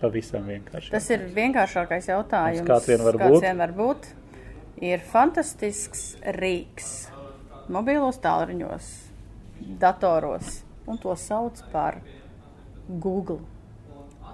[0.02, 0.90] Pavisam vienkārši.
[0.92, 3.46] Tas ir vienkāršākais jautājums, Kāds vien var kāds būt.
[3.46, 4.10] vien var būt.
[4.84, 6.02] Ir fantastisks
[6.36, 6.90] rīks
[7.72, 8.90] mobilos tālruņos,
[9.60, 12.00] datoros, un to sauc par
[12.88, 13.40] Google.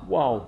[0.09, 0.43] Wow!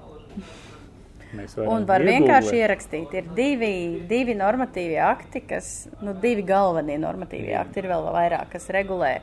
[1.67, 3.15] Un var vienkārši ierakstīt.
[3.19, 3.73] Ir divi,
[4.11, 5.71] divi normatīvie akti, kas,
[6.05, 9.17] nu, divi galvenie normatīvie akti, ir vēl vairāk, kas regulē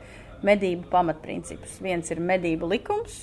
[0.44, 1.78] medību pamatprincipus.
[1.84, 3.22] Viens ir medību likums,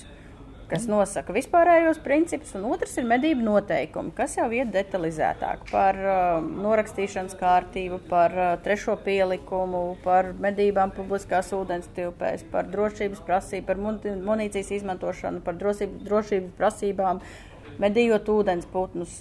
[0.70, 6.20] kas nosaka vispārējos principus, un otrs ir medību noteikumi, kas jau iet detalizētāk par uh,
[6.40, 13.82] norakstīšanas kārtību, par uh, trešo pielikumu, par medībām publiskās ūdens tilpēs, par drošības prasību, par
[13.82, 17.22] mun- munīcijas izmantošanu, par drošības, drošības prasībām,
[17.82, 19.20] medījot ūdens putnus,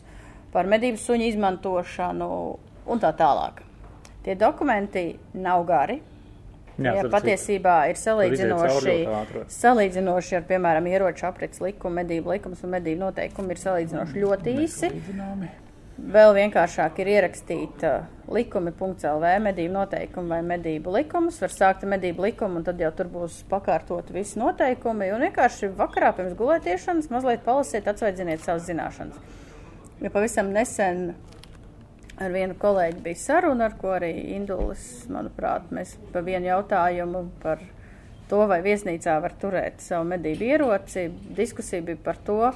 [0.53, 2.29] par medību suņu izmantošanu
[2.89, 3.63] un tā tālāk.
[4.25, 6.01] Tie dokumenti nav gari.
[6.79, 8.97] Jā, Jā, patiesībā ir salīdzinoši,
[9.51, 14.91] salīdzinoši ar, piemēram, ieroču aprits likumu, medību likums un medību noteikumi ir salīdzinoši ļoti īsi.
[15.99, 21.41] Vēl vienkāršāk ir ierakstīt uh, likumi.lv medību noteikumu vai medību likumus.
[21.43, 25.09] Var sākt ar medību likumu, un tad jau tur būs pakārtot visi noteikumi.
[25.11, 29.19] Un vienkārši vakarā pirms gulētiešanas mazliet palasiet, atsveidziniet savas zināšanas.
[29.99, 31.09] Jo pavisam nesen
[32.19, 37.59] ar vienu kolēģi bija saruna, ar ko arī Indulis, manuprāt, mēs pa vienu jautājumu par
[38.29, 41.07] to, vai viesnīcā var turēt savu medību ieroci.
[41.37, 42.53] Diskusija bija par to,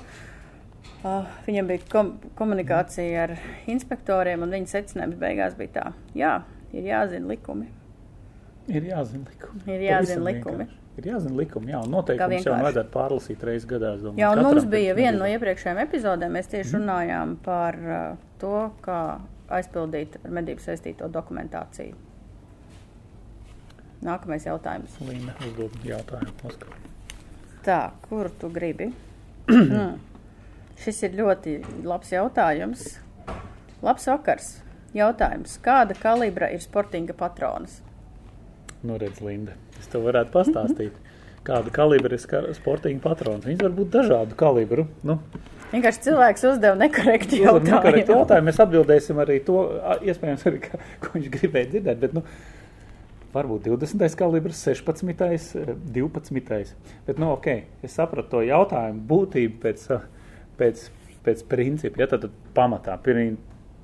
[1.03, 3.31] Uh, viņam bija kom komunikācija ar
[3.67, 5.83] inspektoriem, un viņa secinājums beigās bija tā,
[6.15, 6.29] jā,
[6.71, 7.67] ir jāzina likumi.
[8.71, 9.63] Ir jāzina likumi.
[9.67, 10.63] Ir jāzina likumi.
[10.63, 10.79] vienkārši.
[11.01, 13.91] Ir jāzina likumi, jā, un noteikums jau vajadzētu pārlasīt reizes gadā.
[13.99, 16.31] domāju, Jā, un mums bija viena no iepriekšējām epizodēm.
[16.37, 16.79] Mēs tieši Mhm.
[16.79, 18.99] runājām par uh, to, kā
[19.57, 21.95] aizpildīt ar medību saistīto dokumentāciju.
[24.03, 24.97] Nākamais jautājums.
[25.07, 26.33] Līna uzdod jautājumu.
[26.49, 26.73] Oskar.
[27.63, 28.89] Tā, kuru tu gribi?
[29.47, 29.95] mm.
[30.83, 32.83] Šis ir ļoti labs jautājums.
[33.83, 34.49] Labs vakars.
[34.93, 35.55] Jautājums.
[35.63, 37.79] Kāda kalibra ir sportinga patronas?
[38.83, 40.97] Nu, redz, Linda, es tev varētu pastāstīt,
[41.47, 43.47] kāda kalibra ir sportinga patrons.
[43.47, 44.89] Viņas var būt dažādu kalibru.
[45.07, 45.21] Nu,
[45.73, 48.19] Vienkārši cilvēks uzdeva nekorekti Uzdod nekorektu jautājumu.
[48.19, 48.47] jautājumu.
[48.49, 49.63] Mēs atbildēsim arī to,
[50.05, 52.01] iespējams, arī, ka, ko viņš gribēja dzirdēt.
[52.03, 52.21] Bet, nu,
[53.33, 54.17] varbūt 20.
[54.19, 55.13] kalibrs, 16.
[55.57, 56.75] eh, 12.
[57.07, 57.49] Bet, nu, ok,
[57.81, 59.87] es sapratu to jautājumu būtību pēc,
[60.61, 60.85] pēc,
[61.25, 62.03] pēc principa.
[62.03, 63.39] Ja, tad, tad pamatā, pirm,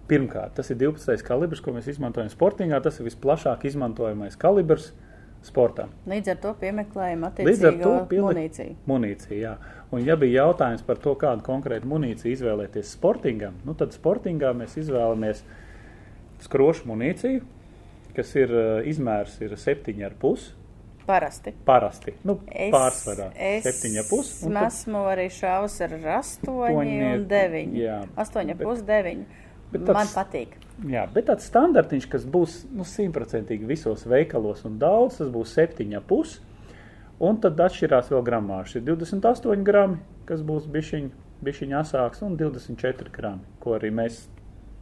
[0.10, 1.25] pirmkārt, tas ir 12.
[1.25, 2.82] kalibrs, ko mēs izmantojam sportingā.
[2.86, 4.91] Tas ir visplašāk izmantojamais kalibrs
[5.45, 5.88] sportā.
[6.10, 8.75] Līdz ar to piemeklējam attiecīgo munīciju.
[8.89, 9.39] munīciju.
[9.39, 9.54] Jā.
[9.91, 14.75] Un, ja bija jautājums par to, kādu konkrētu munīciju izvēlēties sportingam, nu, tad sportingā mēs
[14.82, 15.41] izvēlamies
[16.43, 17.41] skrošu munīciju,
[18.15, 20.49] kas ir uh, izmērs ir 7,5.
[21.10, 21.56] Parasti.
[21.65, 24.43] Parasti, nu, Es, pārsvarā es 7,5.
[24.45, 27.71] un tad esmu arī šāvis ar 8 Astoņi, un 9.
[27.80, 27.95] jā.
[28.21, 29.23] 8,5, 9.
[29.71, 30.55] Bet Man tāds- patīk.
[30.88, 36.39] Jā, bet tāds standartiņš, kas būs nu, simtprocentīgi visos veikalos un daudz, tas būs 7,5.
[37.19, 38.77] Un tad atšķirās vēl gramāžas.
[38.79, 41.10] Ir 28 grami, kas būs bišķiņ,
[41.43, 44.21] bišķiņ asāks, un 24 grami, ko arī mēs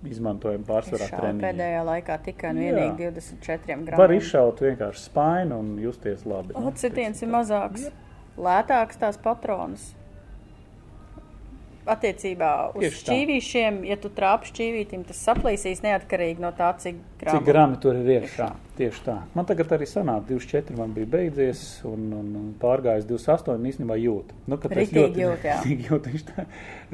[0.05, 1.41] izmantojam pārsvarā treniņā.
[1.41, 2.73] pēdējā laikā tikai un Jā.
[2.75, 3.97] vienīgi 24 gramiem.
[3.97, 6.53] Var izšaut vienkārši spainu un justies labi.
[6.53, 7.89] nu, Atsitiens ir mazāks.
[8.37, 9.95] Lētāks tās patronas.
[11.87, 13.03] Attiecībā uz Tieši tā.
[13.05, 17.37] šķīvīšiem, ja tu trāpi šķīvītim, tas saplīsīs neatkarīgi no tā, cik gramu.
[17.39, 18.49] Cik grami tur ir iekšā?
[18.77, 19.15] Tieši tā.
[19.37, 24.35] Man tagad arī sanāk, 24 man bija beidzies, un, un, pārgājis 28, un īstenībā jūt.
[24.51, 25.57] Nu, ka tas Riktīgi jūt, jā.
[25.63, 26.45] Riktīgi jūt, viņš tā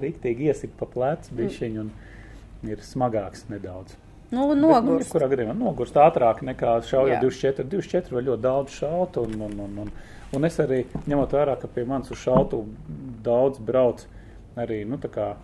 [0.05, 3.97] riktīgi iesik pa plecu bišķiņu, un ir smagāks nedaudz.
[4.33, 5.11] Nu, Bet, nogurst.
[5.13, 7.21] kurā gadījumā nogurst ātrāk nekā šaujot Jā.
[7.21, 7.67] 24.
[7.69, 9.91] 24 var ļoti daudz šaut, un, un, un, un,
[10.33, 12.63] un es arī ņemot vērā, ka pie manis uz šautu
[13.25, 14.01] daudz brauc
[14.59, 14.99] arī nu,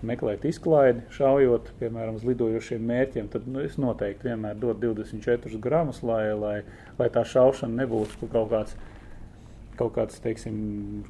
[0.05, 6.03] meklēt izklaidi, šaujot, piemēram, uz lidojošiem mērķiem, tad nu, es noteikti vienmēr dodu 24 gramus,
[6.05, 6.55] lai, lai,
[6.99, 8.75] lai tā šaušana nebūtu kaut kāds,
[9.79, 10.59] kaut kāds, teiksim,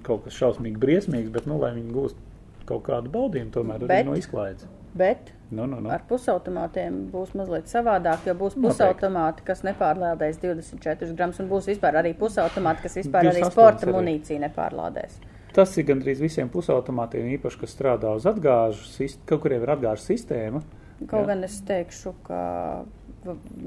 [0.05, 2.25] kaut kas šausmīgi briesmīgs, bet, nu, lai viņi gūst
[2.69, 4.67] kaut kādu baudījumu tomēr Bet- no izklaides.
[4.95, 5.89] Bet Nu, nu, nu.
[5.89, 11.97] ar pusautomātiem būs mazliet savādāk, jo būs pusautomāti, kas nepārlādēs 24 gramus, un būs vispār
[12.03, 13.95] arī pusautomāti, kas vispār arī 28 sporta arī.
[13.97, 15.17] munīciju nepārlādēs.
[15.59, 20.63] Tas ir gandrīz visiem pusautomātiem, īpaši, kas strādā uz atgāžu, kaut kuriem ir atgāžu sistēma.
[21.01, 21.29] Kaut Jā.
[21.33, 22.41] gan es teikšu, ka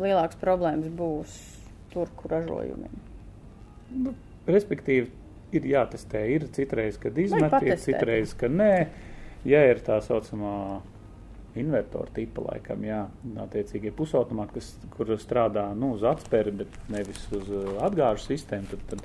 [0.00, 1.34] lielāks problēmas būs
[1.92, 2.96] tur, kur ražojumiem.
[4.06, 4.14] Nu,
[4.48, 5.10] respektīvi,
[5.56, 6.24] ir jātestē.
[6.32, 8.72] Ir citreiz, kad izmet, ir citreiz, ka nē.
[9.48, 10.80] Ja ir tā saucamā
[11.58, 13.02] invertora tipa, laikam, jā,
[13.42, 18.86] attiecīgie pusautomāti, kas, kur strādā nu, uz atspēri, bet nevis uz uh, atgāžu sistēmu, tad,
[18.94, 19.02] tad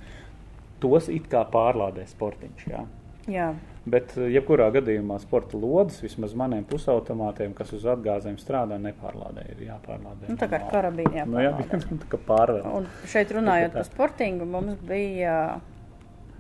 [0.83, 2.69] tos it kā pārlādē sportiņš.
[2.71, 2.85] Jā.
[3.27, 3.49] Jā,
[3.87, 9.45] Bet, uh, jebkurā gadījumā, sporta lodes vismaz maniem pusautomātiem, kas uz atgāzēm strādā, nepārlādē.
[9.53, 10.27] Ir jāpārlādē.
[10.27, 10.73] nu, tā kā ar normāli.
[10.73, 11.31] karabīniem.
[11.31, 11.53] Nu, jā,
[12.03, 12.67] tā kā pārvēl.
[12.81, 15.37] Un šeit runājot par sportingu, mums bija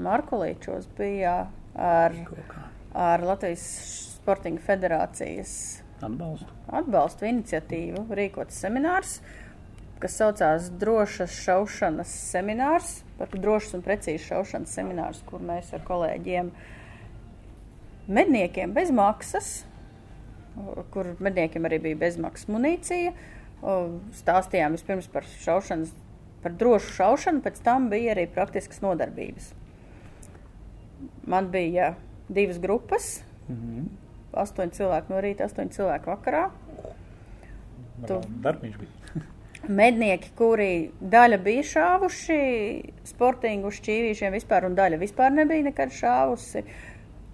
[0.03, 1.37] Markolīčos bija
[1.73, 2.17] ar,
[2.93, 3.63] ar Latvijas
[4.17, 5.51] Sportinga federācijas
[6.03, 6.51] Atbalstu.
[6.67, 9.21] atbalstu iniciatīvu rīkots seminārs,
[10.01, 16.51] kas saucās Drošas šaušanas seminārs, par drošas un precīzas šaušanas seminārs, kur mēs ar kolēģiem
[18.07, 19.51] medniekiem bez maksas,
[20.93, 23.13] kur medniekiem arī bija bezmaksas munīcija,
[24.21, 25.91] stāstījām vispirms par šaušanas,
[26.43, 29.51] par drošu šaušanu, pēc tam bija arī praktiskas nodarbības.
[31.27, 31.95] Man bija
[32.29, 33.87] divas grupas, Mhm.
[34.33, 36.51] astoņi cilvēki no rīta, astoņi cilvēki vakarā.
[38.07, 38.89] Tu- Darbiņš bija.
[39.67, 42.37] Mednieki, kuri daļa bija šāvuši
[43.09, 46.63] sportingu šķīvīšiem vispār, un daļa vispār nebija nekad šāvusi.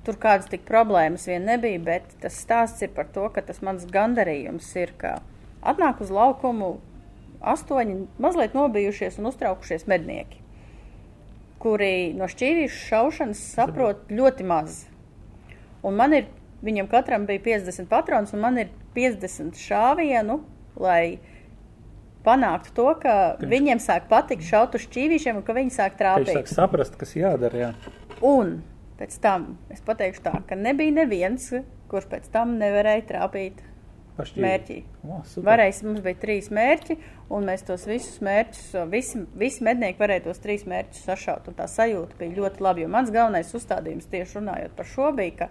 [0.04, 3.86] Tur kādas tik problēmas vien nebija, bet tas stāsts ir par to, ka tas mans
[3.86, 5.20] gandarījums ir, ka
[5.62, 6.80] atnāk uz laukumu
[7.54, 10.42] astoņi mazliet nobijušies un uztraukušies mednieki,
[11.62, 14.82] kuri no šķīvīšu šaušanas saprot ļoti maz.
[15.86, 16.28] Un man ir,
[16.66, 20.42] viņam katram bija 50 patrons, un man ir 50 šāvienu,
[20.82, 21.20] lai
[22.26, 26.34] panāktu to, ka Viņš- viņiem sāk patikt šaut uz šķīvīšiem, un ka viņi sāk trāpīt.
[26.38, 27.54] sāk saprast, kas jādara.
[27.54, 27.74] Jā.
[28.22, 28.64] Un
[29.00, 31.50] pēc tam es pateikšu tā, ka nebija neviens,
[31.92, 33.60] kurš pēc tam nevarēja trāpīt
[34.18, 34.44] Pašķīri.
[34.46, 34.84] mērķī.
[35.10, 35.22] O.
[35.42, 36.98] Varēs, mums bija trīs mērķi,
[37.34, 41.50] un mēs tos visus mērķus, visi, visi mednieki varēja tos trīs mērķus sašaut.
[41.58, 45.50] Tā sajūta bija ļoti laba, mans galvenais uzstādījums tieši runājot par šo bija, ka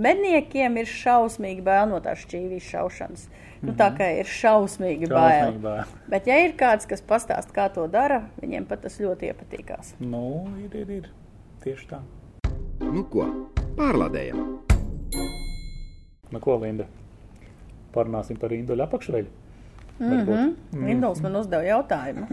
[0.00, 3.26] medniekiem ir šausmīgi bail no tās šķīvīs šaušanas.
[3.58, 5.48] Nu, tā kā ir šausmīgi bail.
[5.48, 5.94] Šausmīgi bail.
[6.12, 9.96] Bet, ja ir kāds, kas pastāst, kā to dara, viņiem pat tas ļoti iepatīkās.
[9.98, 11.10] Nu, ir, ir, ir.
[11.64, 12.00] Tieši tā.
[12.84, 13.26] Nu ko,
[13.78, 14.44] pārlādējam!
[16.28, 16.86] Nu, ko, Linda?
[17.94, 19.30] Parunāsim par induļu apakšveļu.
[19.98, 20.36] Mm Varbūt.
[20.38, 20.84] -hmm.
[20.86, 22.28] Windows man uzdeva jautājumu,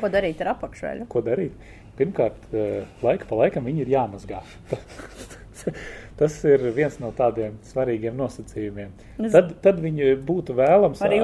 [0.00, 1.08] ko darīt ar apakšveļu.
[1.10, 1.56] Ko darīt?
[1.98, 4.42] Pirmkārt, eh, laika pa laikam viņi ir jāmazgā.
[6.18, 8.92] Tas ir viens no tādiem svarīgiem nosacījumiem.
[9.18, 11.20] Es- Tad, tad viņi būtu vēlams Arī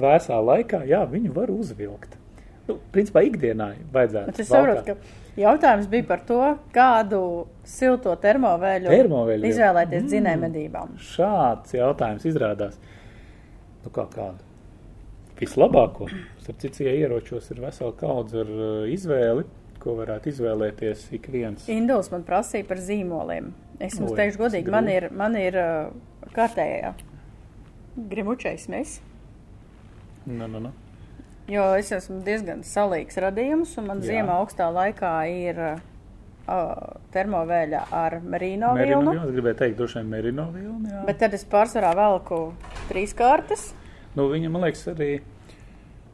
[0.00, 2.16] vēsā laikā, jā, viņu var uzvilkt.
[2.68, 4.30] Nu, principā ikdienā vajadzētu.
[4.30, 6.40] Bet es saprotu, ka jautājums bija par to,
[6.74, 7.22] kādu
[7.66, 9.48] silto termovēļu, Termoveļu.
[9.50, 10.10] izvēlēties mm.
[10.12, 10.92] dzinējumedībām.
[11.10, 12.78] Šāds jautājums izrādās.
[13.82, 14.46] Nu, kā kādu?
[15.40, 16.06] Vislabāko.
[16.44, 19.46] Starp citu, ja ieročos ir vesela kaudze ar uh, izvēli,
[19.80, 21.66] ko varētu izvēlēties ik viens.
[21.72, 23.52] Induls man prasīja par zīmoliem.
[23.80, 25.92] Es jums teikšu godīgi, man ir, man ir uh,
[26.36, 26.94] kārtējā
[28.10, 28.98] grimučais mēs,
[30.26, 30.70] Nu, nu, nu.
[31.48, 34.12] jo es esmu diezgan salīgs radījums, un man Jā.
[34.12, 35.80] ziemā augstā laikā ir uh,
[37.14, 39.14] termovēļa ar merino vilnu.
[39.24, 40.92] Es gribēju teikt, droši vien merino vilnu.
[40.92, 41.02] jā.
[41.08, 42.52] Bet tad es pārsvarā velku
[42.92, 43.70] trīs kārtas.
[44.14, 45.10] Nu, viņa, man liekas, arī,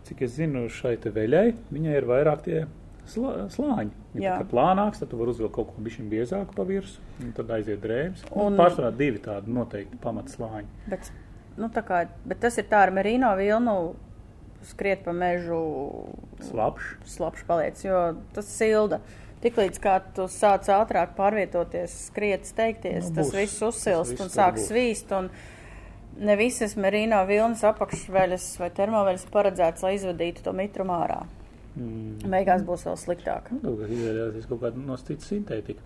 [0.07, 2.65] cik es zinu, šai te veļai, viņai ir vairāk tie
[3.07, 3.91] slā, slāņi.
[4.21, 7.51] Ja tā plānāks, tad tu vari uzvilkt kaut ko bišķiņ biezāku pa virsu, un tad
[7.57, 8.25] aiziet drēbes.
[8.33, 10.67] Un Un- pārsvarā divi tādi noteikti pamatslāņi.
[10.89, 11.11] Bet,
[11.57, 13.95] nu, tā kā, bet tas ir tā ar merino vilnu
[14.67, 15.61] skriet pa mežu
[16.43, 16.97] Slapš.
[17.07, 19.01] slapjš paliec, jo tas silda.
[19.43, 23.37] Tiklīdz kā tu sāc ātrāk pārvietoties, skriet, steigties, Nu, tas būs.
[23.37, 24.71] viss Tas uzsilst viss un sāk būs.
[24.73, 25.13] svīst.
[25.19, 25.29] Un
[26.19, 31.27] ne visas merino vilnas apakšveļas vai termoveļas paredzētas, lai izvadītu to mitrumu ārā.
[31.77, 32.31] Mm.
[32.33, 33.51] Beigās būs vēl sliktāk.
[33.63, 35.81] Nu, kā izvēlēties kaut kādu nosacītu sintētiku.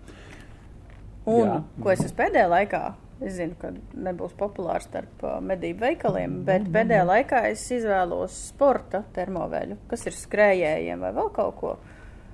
[1.25, 1.57] Un, Jā.
[1.83, 2.81] ko es esmu pēdējā laikā,
[3.21, 3.69] es zinu, ka
[4.07, 10.17] nebūs populārs starp uh, medību veikaliem, bet pēdējā laikā es izvēlos sporta termoveļu, kas ir
[10.17, 11.73] skrējējiem vai vēl kaut ko.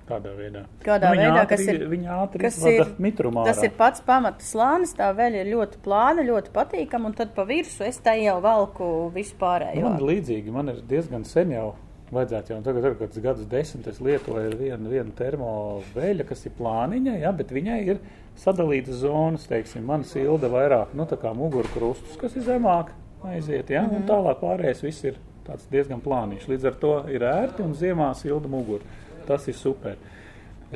[0.08, 0.62] Tādā veidā.
[0.86, 3.44] Kādā Nu, veidā, ātri, kas ir- Viņa ātri kas ir- mitrumā.
[3.44, 7.44] Tas ir pats pamata slānis, tā veļa ir ļoti plāna, ļoti patīkama, un tad pa
[7.44, 11.76] virsmu es tai jau valku visu Nu, man līdzīgi, man ir diezgan sen jau.
[12.08, 17.18] Vajadzētu jau tagad, kaut kāds gadus desmit, es lietoju vienu, vienu termoveļu, kas ir plāniņa,
[17.20, 18.00] ja, bet viņai ir
[18.40, 22.94] sadalītas zonas, teiksim, man silda vairāk, nu, tā kā mugurkrustus, kas ir zemāk
[23.28, 23.96] aiziet, ja, Mhm.
[23.96, 26.48] un tālāk pārējais viss ir tāds diezgan plāniņš.
[26.48, 28.82] Līdz ar to ir ērti un ziemā silda muguru.
[29.28, 29.96] Tas ir super.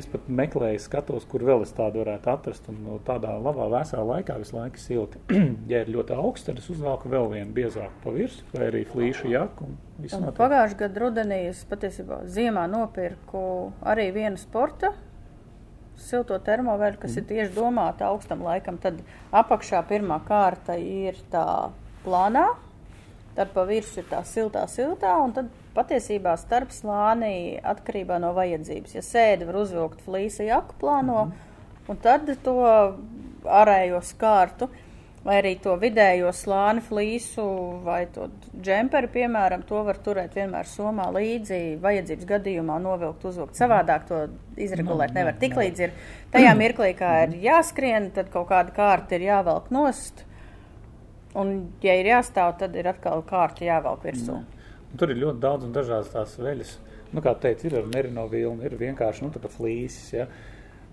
[0.00, 2.68] Es pat meklēju, skatos, kur vēl es tādu varētu atrast.
[2.72, 5.20] Un no tādā labā, vēsā laikā visu laiku silti.
[5.72, 9.28] ja ir ļoti augsts, tad es uzvelku vēl vienu biezāku pa virsmu, vai arī flīšu
[9.34, 9.68] jaku.
[10.00, 10.38] notiek.
[10.38, 13.44] Pagājušajā gadā rudenī es patiesībā ziemā nopirku
[13.84, 14.94] arī vienu sporta
[16.02, 17.18] silto termoveļu, kas Mhm.
[17.20, 18.78] ir tieši domāta augstam laikam.
[18.80, 21.70] Tad apakšā pirmā kārta ir tā
[22.04, 22.46] plānā,
[23.36, 28.94] tad pa virsmu ir tā siltā, siltā, un tad patiesībā starp slānī atkarībā no vajadzības.
[28.94, 31.32] Ja sēdi var uzvilkt flīsa jaku plāno, Mhm.
[31.88, 32.56] un tad to
[33.44, 34.68] ārējo skārtu.
[35.24, 37.44] Vai arī to vidējo slāni, flīsu
[37.84, 38.24] vai to
[38.60, 41.78] džemperi, piemēram, to var turēt vienmēr somā līdzi.
[41.78, 43.54] Vajadzības gadījumā novilkt, uzvilkt.
[43.54, 45.32] Savādāk to izregulēt Nav, nevar.
[45.32, 45.92] nav, Tiklīdz ir
[46.32, 50.24] tajā mirklī, kā ir jāskrien, tad kaut kāda kārta ir jāvelk nost.
[51.36, 54.42] Un, ja ir jāstāv, tad ir atkal kārta jāvelk virsū.
[54.98, 56.72] Tur ir ļoti daudz un dažādas tās veļas.
[57.12, 60.12] Nu, kā teicu, ir ar merino vilnu, ir vienkārši nu, flīsis.
[60.14, 60.26] Ja?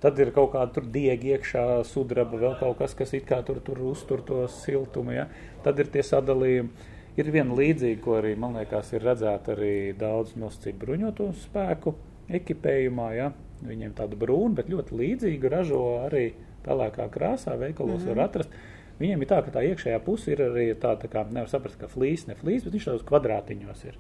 [0.03, 3.81] Tad ir kaut kāda diega iekšā, sudraba, vēl kaut kas, kas it kā tur, tur
[3.91, 5.15] uztur to siltumu.
[5.15, 5.27] Ja?
[5.63, 6.95] Tad ir tie sadalījumi.
[7.19, 11.95] Ir viena līdzīga, ko arī, man liekas, ir redzēta arī daudz nosacītu bruņoto spēku
[12.39, 13.07] ekipējumā.
[13.17, 13.31] Ja?
[13.65, 16.29] Viņiem tāda brūna, bet ļoti līdzīga ražo arī
[16.63, 18.15] pelēkā krāsā, veikalos mm -hmm.
[18.15, 18.55] var atrast.
[18.99, 21.87] Viņiem ir tā, ka tā iekšējā puse ir arī tāda, tā kā nevar saprast, ka
[21.87, 23.95] flīs, ne flīs, bet viņš tādos kvadrātiņos ir.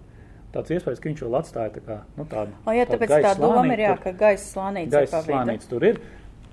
[0.51, 2.55] Tāds iespējas, ka viņš vēl atstāja tā kā, nu, tādu.
[2.65, 5.31] O, jā, tāpēc tā doma ir, jā, ka gaisa slānīca ir Gaisa pa vidu.
[5.37, 5.99] slānīts tur ir.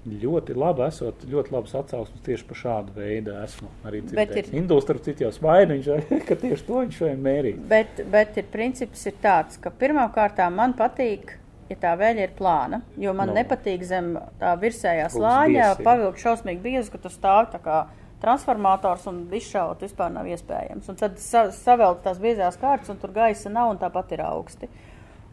[0.07, 4.37] Ļoti labi, esot ļoti labs atsauksmes tieši par šādu veidu esmu arī dzirdējis.
[4.53, 5.89] ir- Indus, starp citu, jau smaida, viņš,
[6.29, 7.59] ka tieši to viņš šodien mērīja.
[7.73, 11.35] Bet, bet ir princips ir tāds, ka pirmkārt man patīk,
[11.69, 13.35] ja tā veļa ir plāna, jo man No.
[13.35, 15.83] nepatīk zem tā virsējā slāņa ir.
[15.83, 17.87] pavilkt šausmīgi biezu, ka tu stāv tā kā
[18.27, 20.89] transformators un izšaut vispār nav iespējams.
[20.91, 24.68] Un tad sa savelt tās biezās kārtas un tur gaisa nav un tāpat ir augsti.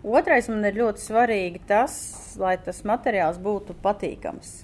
[0.04, 1.94] Otrais man ir ļoti svarīgi tas,
[2.38, 4.62] lai tas materiāls būtu patīkams.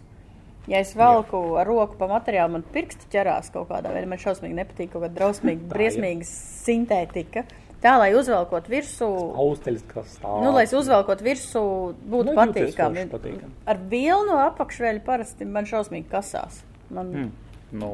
[0.69, 4.05] Ja es valku ar roku pa materiālu, man pirksti ķerās kaut kādā veidā.
[4.11, 5.71] Man šausmīgi nepatīk kaut kāda drausmīga, jā.
[5.71, 7.45] briesmīga sintētika.
[7.79, 9.07] Tā, lai uzvelkot virsū,
[9.39, 10.41] Austeļs, kas stāv.
[10.43, 11.61] nu, lai uzvelkot virsū,
[12.11, 13.05] būtu jūties patīkami.
[13.13, 13.51] patīkami.
[13.71, 16.59] Ar vilnu apakšveļu parasti man šausmīgi kasās.
[16.91, 17.31] Man, Mm.
[17.79, 17.93] Nu.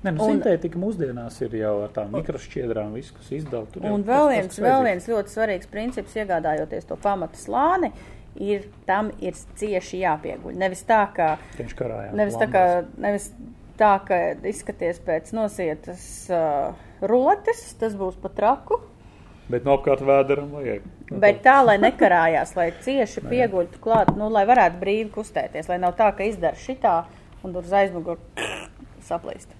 [0.00, 3.68] Nē, nu, Un- sintētika mūsdienās ir jau ar tām mikrošķiedrām, viss, kas izdala.
[3.84, 7.92] Un vēl viens, vēl viens ļoti svarīgs princips, iegādājoties to pamata slāni,
[8.40, 10.56] ir tam ir cieši jāpieguļ.
[10.56, 12.14] Nevis tā, ka, Viņš karājās.
[12.16, 12.64] nevis tā, ka,
[12.96, 13.28] nevis
[13.76, 16.72] tā, ka izskaties pēc nosietas uh,
[17.04, 18.80] rotes, tas būs pat traku,
[19.50, 20.84] Bet no apkārt vēderam vajag.
[21.10, 25.80] Nu, bet tā, lai nekarājās, lai cieši pieguļtu klāt, nu, lai varētu brīvi kustēties, lai
[25.82, 27.00] nav tā, ka izdara šitā
[27.42, 28.46] un tur uz aizmuguru
[29.10, 29.59] saplīst.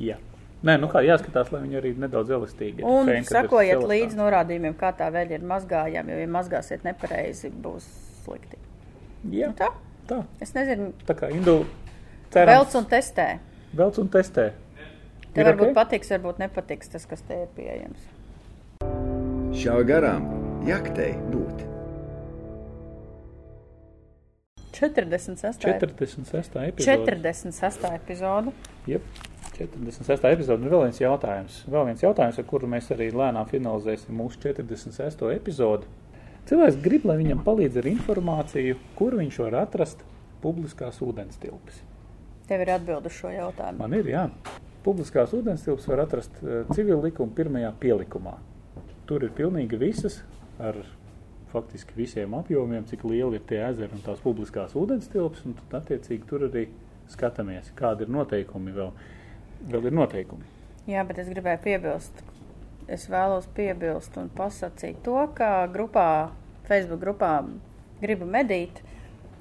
[0.00, 0.16] Jā.
[0.62, 2.86] Nē, nu kā jāskatās, lai viņi arī nedaudz elastīgi ir.
[2.86, 7.88] Un Fēn, sakojiet līdzi norādījumiem, kā tā veļa ir mazgājama, jo, ja mazgāsiet nepareizi, būs
[8.22, 8.60] slikti.
[9.32, 9.68] Jā, Nu, tā,
[10.10, 10.20] tā.
[10.42, 11.64] es nezinu, Tā kā Indu
[12.32, 13.26] Velc un testē.
[13.76, 14.52] Velc un testē.
[15.34, 15.74] Tev Ir varbūt ok?
[15.74, 18.06] patiks, varbūt nepatiks tas, kas te ir pieejams.
[19.58, 20.24] Šā garām
[20.68, 21.66] jaktei būt.
[24.72, 25.60] 46.
[25.60, 26.56] 46.
[26.56, 27.04] epizode.
[27.04, 27.84] 46.
[27.94, 28.52] epizode.
[28.88, 29.02] Jep,
[29.56, 30.24] 46.
[30.32, 30.64] epizode.
[30.64, 31.58] Un vēl viens jautājums.
[31.70, 35.28] Vēl viens jautājums, ar kuru mēs arī lēnām finalizēsim mūsu 46.
[35.34, 35.90] epizodi.
[36.48, 40.02] Cilvēks grib, lai viņam palīdz ar informāciju, kur viņš var atrast
[40.42, 41.82] publiskās ūdens tilpes.
[42.48, 43.78] Tev ir atbild uz šo jautājumu.
[43.78, 44.24] Man ir, jā.
[44.82, 48.34] Publiskās ūdens tilpes var atrast uh, civil likuma pirmajā pielikumā.
[49.06, 50.18] Tur ir pilnīgi visas
[50.58, 50.80] ar
[51.52, 55.82] faktiski visiem apjomiem, cik lieli ir tie ezeri un tās publiskās ūdens tilpes, un tad
[55.82, 56.66] attiecīgi tur arī
[57.12, 58.90] skatāmies, kādi ir noteikumi vēl.
[59.70, 60.48] Vēl ir noteikumi.
[60.90, 62.24] Jā, bet es gribēju piebilst.
[62.90, 66.06] Es vēlos piebilst un pasakīt to, ka grupā,
[66.66, 67.36] Facebook grupā
[68.02, 68.80] Gribu medīt,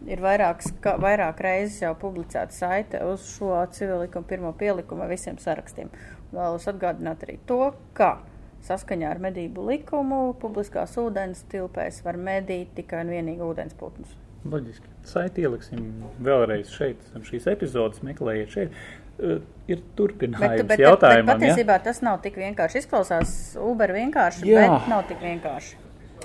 [0.06, 5.40] ir vairākas, ka, vairāk reizes jau publicēta saite uz šo civilikumu pirmo pielikumu ar visiem
[5.42, 5.90] sarakstiem.
[6.30, 8.20] Vēlos atgādināt arī to, ka
[8.68, 14.14] saskaņā ar medību likumu publiskās ūdens tilpēs var medīt tikai un vienīgi ūdensputnus.
[14.52, 14.94] Loģiski.
[15.06, 15.90] Saiti ieliksim
[16.22, 18.78] vēlreiz šeit, zem šīs epizodes, meklējiet šeit.
[19.20, 21.30] Uh, ir turpinājums Bet, bet, bet jautājumam.
[21.30, 21.36] ja?
[21.36, 22.82] patiesībā tas nav tik vienkārši.
[22.84, 24.66] Izklausās Uber vienkārši, Jā.
[24.66, 25.78] bet nav tik vienkārši.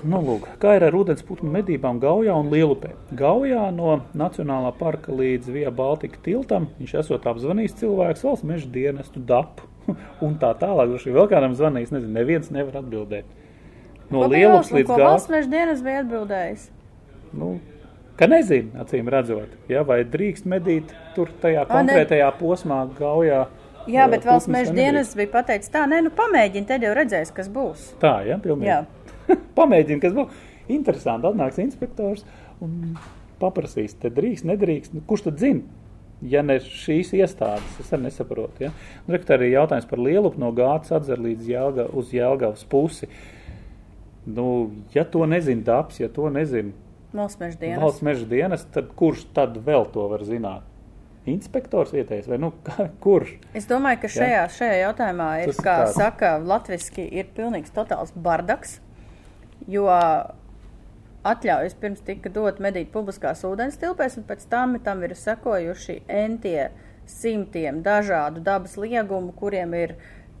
[0.05, 2.91] Nu, lūk, kā ir ar ūdensputnu medībām Gaujā un Lielupē?
[3.17, 9.23] Gaujā no Nacionālā parka līdz Via Baltika tiltam viņš esot apzvanījis cilvēks valsts meža dienestu
[9.25, 9.65] dapu
[10.25, 10.91] un tā tālāk.
[10.93, 13.25] Droši vēl kādam zvanījis, nezinu, neviens nevar atbildēt.
[14.13, 16.69] No Lielupas līdz ko valsts meža dienas bija atbildējis?
[17.33, 17.55] Nu,
[18.17, 23.45] ka nezinu, acīm redzot, ja, vai drīkst medīt tur tajā konkrētajā posmā Gaujā.
[23.87, 27.31] Jā, uh, bet valsts meža dienas bija pateicis tā, nē, nu pamēģini, tad jau redzēs,
[27.35, 27.93] kas būs.
[28.01, 28.67] Tā, ja, pilnīgi.
[28.67, 28.81] Jā.
[29.59, 31.29] Pamēģini, kas būs interesanti.
[31.29, 32.25] Atnāks inspektors
[32.63, 32.97] un
[33.41, 34.95] paprasīs, te drīkst, nedrīkst.
[34.97, 35.85] Nu, kurš tad zina?
[36.25, 38.65] Ja ne šīs iestādes, es arī nesaprotu.
[38.65, 38.71] Ja?
[39.05, 43.09] Un, reku, arī jautājums par lielu no gāzes atzer līdz Jelga, uz Jēlgavas pusi.
[44.25, 44.47] Nu,
[44.95, 46.73] ja to nezina dabs, ja to nezina
[47.17, 47.81] Valsts meža dienas.
[47.83, 50.61] valsts meža dienas, tad kurš tad vēl to var zināt?
[51.27, 53.33] Inspektors vietējais vai nu, kā- kurš?
[53.57, 55.97] Es domāju, ka šajā, šajā jautājumā ir, Tas kā tāds.
[55.99, 58.77] saka, latviski ir pilnīgs totāls bardaks,
[59.67, 59.89] jo
[61.27, 66.69] atļaujas pirms tika dot medīt publiskās ūdens tilpēs, un pēc tam tam ir sekojuši entie
[67.07, 69.95] simtiem dažādu dabas liegumu, kuriem ir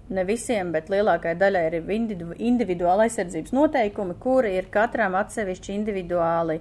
[0.09, 6.59] ne visiem, bet lielākai daļai ir individu, individuāla aizsardzības noteikumi, kuri ir katram atsevišķi individuāli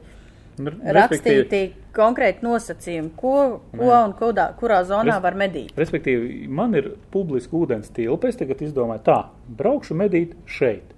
[0.56, 1.58] Nu, rakstīti
[1.96, 3.34] konkrēti nosacījumi, ko,
[3.76, 5.74] ko un kudā, kurā zonā Res- var medīt.
[5.76, 8.30] Respektīvi, man ir publiska ūdens tilpa.
[8.32, 9.18] Es tagad izdomāju, tā,
[9.58, 10.95] braukšu medīt šeit.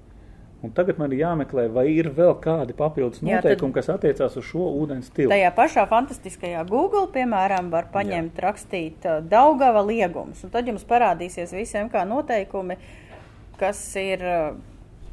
[0.63, 4.47] Un tagad man ir jāmeklē, vai ir vēl kādi papildus Jā, noteikumi, kas attiecās uz
[4.49, 5.31] šo ūdens tilpu.
[5.31, 8.47] Tajā pašā fantastiskajā Google, piemēram, var paņemt, Jā.
[8.49, 12.75] rakstīt uh, Daugava liegums, un tad jums parādīsies visiem kā noteikumi,
[13.61, 14.59] kas ir uh,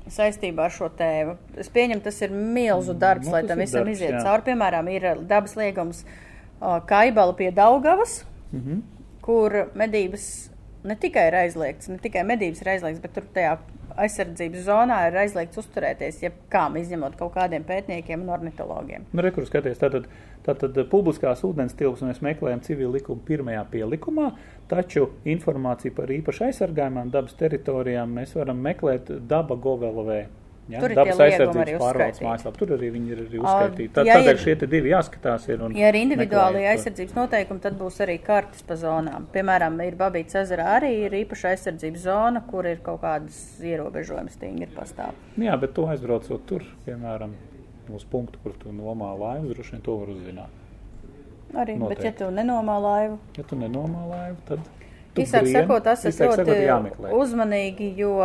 [0.09, 1.37] saistībā ar šo tēmu.
[1.61, 4.23] Es pieņemu, tas ir milzu darbs, nu, lai tam visam darbs, iziet jā.
[4.25, 4.47] cauri.
[4.49, 8.81] Piemēram, ir uh, dabas liegums uh, Kaibala pie Daugavas, Mhm.
[9.21, 10.49] kur medības
[10.85, 13.57] ne tikai ir aizliegts, ne tikai medības ir aizliegts, bet tur tajā
[14.05, 19.05] aizsardzības zonā ir aizliegts uzturēties, jebkām izņemot kaut kādiem pētniekiem un ornitologiem.
[19.15, 20.09] Nu, Rekur skaties, tātad,
[20.47, 24.31] tātad publiskās ūdens tilpes mēs meklējam civil likuma pirmajā pielikumā,
[24.71, 30.25] taču informāciju par īpaši aizsargājumām dabas teritorijām mēs varam meklēt daba govelvē.
[30.65, 30.79] Ja?
[30.81, 32.57] Tur ir dabas aizsardzības pārvaldes mājaslapā.
[32.57, 33.89] Tur arī viņi ir arī uzskaitīti.
[33.93, 35.45] Tad, ja tādēļ šie divi jāskatās.
[35.53, 36.71] Ir un Ja ir individuāli meklējiet to.
[36.79, 39.27] aizsardzības noteikumi, tad būs arī kartes pa zonām.
[39.35, 44.71] Piemēram, ir Babīts ezerā arī ir īpaša aizsardzības zona, kur ir kaut kādas ierobežojumas stingri
[44.73, 45.13] pastāv.
[45.37, 47.37] Jā, bet to aizbraucot tur, piemēram,
[47.93, 50.61] uz punktu, kur tu nomā laivu, droši vien to var uzzināt.
[51.53, 52.17] Arī, bet ja Noteikti.
[52.23, 54.59] tu nenomā laivu, Ja tu nenomā laivu, tad.
[55.15, 57.13] Brien, sakot, tas ir ļoti jāmeklē.
[57.15, 58.17] uzmanīgi, jo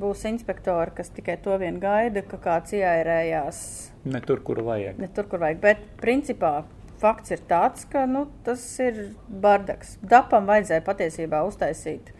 [0.00, 3.62] būs inspektori, kas tikai to vien gaida, ka kāds ieairējās
[4.10, 4.98] Ne tur, kur vajag.
[4.98, 5.60] ne tur, kur vajag.
[5.60, 6.62] Bet principā
[7.00, 9.98] fakts ir tāds, ka nu, tas ir bardaks.
[10.02, 12.12] Dapam vajadzēja patiesībā uztaisīt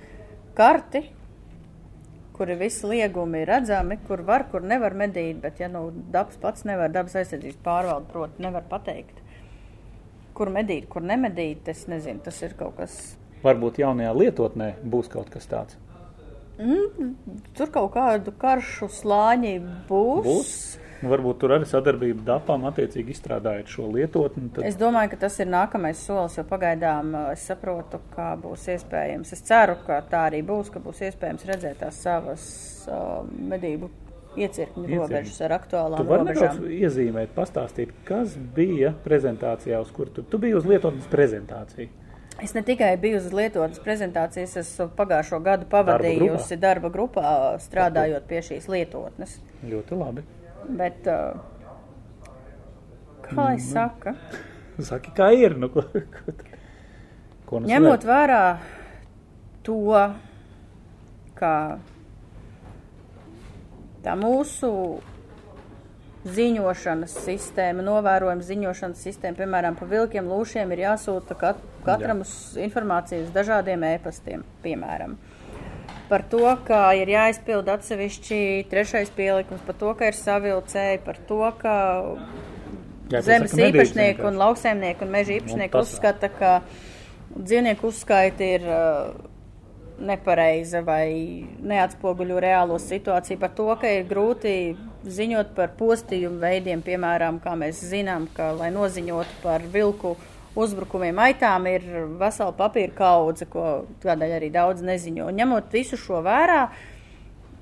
[0.57, 1.05] karti,
[2.37, 6.65] kur ir visi liegumi redzami, kur var, kur nevar medīt, bet ja nu dabas pats
[6.69, 9.21] nevar, dabas aizsardzības pārvalde, proti, nevar pateikt,
[10.37, 12.97] kur medīt, kur nemedīt, es nezinu, tas ir kaut kas
[13.45, 15.79] Varbūt jaunajā lietotnē būs kaut kas tāds.
[17.57, 19.57] Tur kaut kādu karšu slāņi
[19.89, 20.27] būs.
[20.27, 20.55] Būs.
[21.01, 24.51] Varbūt tur arī sadarbība dapām attiecīgi izstrādājot šo lietotni.
[24.53, 24.67] Tad...
[24.69, 29.33] Es domāju, ka tas ir nākamais solis, jo pagaidām uh, es saprotu, kā būs iespējams.
[29.33, 32.45] Es ceru, ka tā arī būs, ka būs iespējams redzēt tās savas
[32.93, 33.89] uh, medību
[34.37, 36.61] iecirkņu robežas ar Tu aktuālām nedaudz robežām.
[36.69, 41.89] iezīmēt, pastāstīt, kas bija prezentācijā, uz kur tu, tu biji uz lietotnes prezentāciju.
[42.43, 48.41] Es ne tikai biju uz lietotnes prezentācijas, es pagājušo gadu pavadījusi darba grupā, strādājot pie
[48.47, 49.39] šīs lietotnes.
[49.69, 50.25] Ļoti labi.
[50.81, 51.37] Bet, uh,
[53.27, 53.67] kā lai Mhm.
[53.73, 54.15] saka,
[54.81, 55.59] Saki, kā ir?
[55.61, 56.33] Nu, ko, ko,
[57.47, 58.09] ko nu ņemot slēpt?
[58.09, 58.59] vērā
[59.63, 60.15] to,
[61.37, 61.53] ka
[64.03, 64.71] tā mūsu
[66.25, 73.27] ziņošanas sistēma, novērojuma ziņošanas sistēma, piemēram, pa vilkiem, lūšiem ir jāsūta kat, katram uz informāciju
[73.27, 75.17] uz dažādiem ēpastiem, piemēram.
[76.11, 81.43] Par to, ka ir jāizpild atsevišķi trešais pielikums, par to, ka ir savilcēji, par to,
[81.61, 81.75] ka
[83.11, 86.53] Jā, zemes saka, īpašnieki un lauksaimnieki un meža īpašnieki tas- uzskata, ka
[87.35, 89.31] dzīvnieku uzskaita ir uh,
[90.01, 94.55] nepareiza vai neatspoguļo reālo situāciju, par to, ka ir grūti
[95.05, 100.17] ziņot par postījumu veidiem, piemēram, kā mēs zinām, ka, lai noziņotu par vilku
[100.59, 101.85] uzbrukumiem aitām, ir
[102.21, 105.29] vesela papīra kaudze, ko tādēļ arī daudz neziņo.
[105.31, 106.65] Un ņemot visu šo vērā,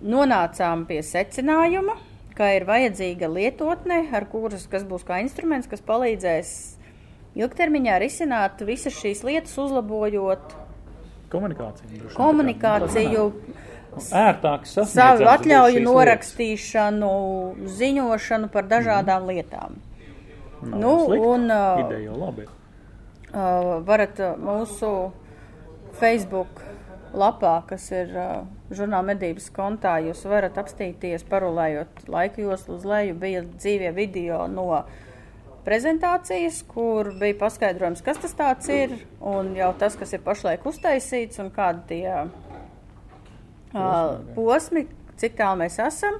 [0.03, 1.99] nonācām pie secinājuma,
[2.39, 6.53] ka ir vajadzīga lietotne, ar kuras, kas būs kā instruments, kas palīdzēs
[7.39, 10.55] ilgtermiņā risināt visas šīs lietas, uzlabojot
[12.09, 12.15] vien.
[12.17, 13.31] komunikāciju,
[13.99, 17.09] Ērtāk savu sasniedzams būs atļauju norakstīšanu,
[17.81, 19.75] ziņošanu par dažādām lietām.
[19.75, 20.71] lietas.
[20.71, 21.27] Nav Nu, slikti.
[21.27, 22.47] un, uh, Ideja labi.
[23.29, 24.89] Uh, varat uh, mūsu
[26.01, 26.63] Facebook
[27.13, 33.19] lapā, kas ir uh, žurnāla medības kontā, jūs varat apstīties, parulējot laika joslu uz leju,
[33.21, 34.65] bija dzīvie video no
[35.67, 41.37] prezentācijas, kur bija paskaidrojums, kas tas tāds ir, un jau tas, kas ir pašlaik uztaisīts,
[41.45, 44.87] un kādi tie uh, posmi,
[45.21, 46.17] cik tālu mēs esam.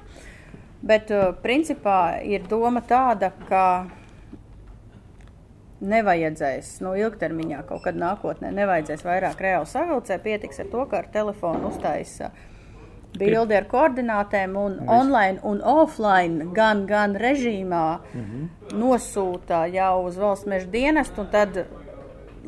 [0.85, 1.09] Bet
[1.41, 3.89] principā ir doma tāda, ka
[5.81, 11.07] nevajadzēs, nu, ilgtermiņā kaut kad nākotnē nevajadzēs vairāk reāli savilcē, pietiks ar to, ka ar
[11.13, 12.31] telefonu uztaisa
[13.19, 17.85] bildi ar koordinātēm un online un offline gan, gan režīmā
[18.77, 21.57] nosūta jau uz valsts meža dienestu un tad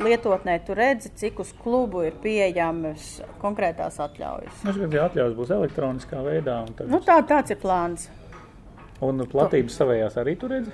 [0.02, 4.62] lietotnē tu redzi, cik uz klubu ir pieejamas konkrētās atļaujas.
[4.64, 6.62] Es gribēju, ka atļaus būs elektroniskā veidā.
[6.78, 8.08] Tad, Nu, tā, tāds ir plāns.
[9.02, 10.72] un platības savējās arī tur redzi?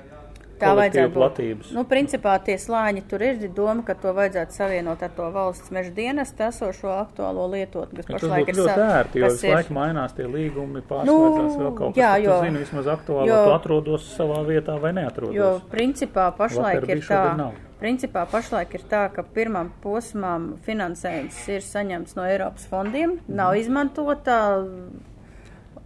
[0.60, 1.14] Tā vajadzētu būt.
[1.14, 1.72] platības.
[1.72, 5.70] Nu, principā tie slāņi tur ir ir doma, ka to vajadzētu savienot ar to valsts
[5.72, 9.54] meža dienestu esošo aktuālo lietotni, kas Ja tas pašlaik ir ļoti ērti, jo visu ir-
[9.56, 13.46] laiku mainās tie līgumi, pārslēdzās Nu, vēl kaut kas, jā, jo- zini vismaz aktuāli, jo-
[13.46, 15.34] tu atrodos savā vietā vai neatrodos.
[15.36, 17.54] Jo principā pašlaik Vakar ir tā, nav.
[17.80, 24.66] principā pašlaik ir tā, ka pirmam posmam finansējums ir saņemts no Eiropas fondiem, nav izmantota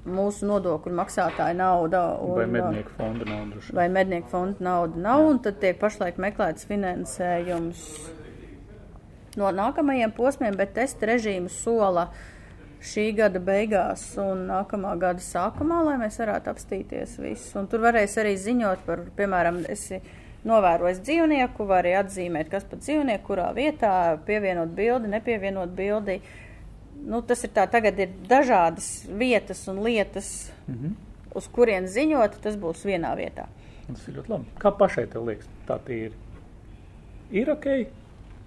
[0.06, 2.02] mūsu nodokļu maksātāja nauda.
[2.24, 3.76] Un, vai mednieku fonda droši.
[3.78, 7.86] vai mednieku fonda nauda nav, un tad tiek pašlaik meklēts finansējums
[9.40, 12.10] no nākamajiem posmiem, bet testa režīmu sola
[12.82, 17.54] šī gada beigās un nākamā gada sākumā, lai mēs varētu apstīties visu.
[17.62, 20.02] Un tur varēs arī ziņot par, piemēram, esi
[20.50, 26.18] novērojis dzīvnieku, var arī atzīmēt, kas pa dzīvnieku, kurā vietā, pievienot bildi, nepievienot bildi.
[27.02, 30.92] Nu, tas ir tā, tagad ir dažādas vietas un lietas, mm -hmm.
[31.36, 33.48] uz kurien ziņot, tas būs vienā vietā.
[33.88, 34.46] Tas ir ļoti labi.
[34.60, 36.12] Kā pašai tev liekas, tā ir?
[37.32, 37.66] Ir ok?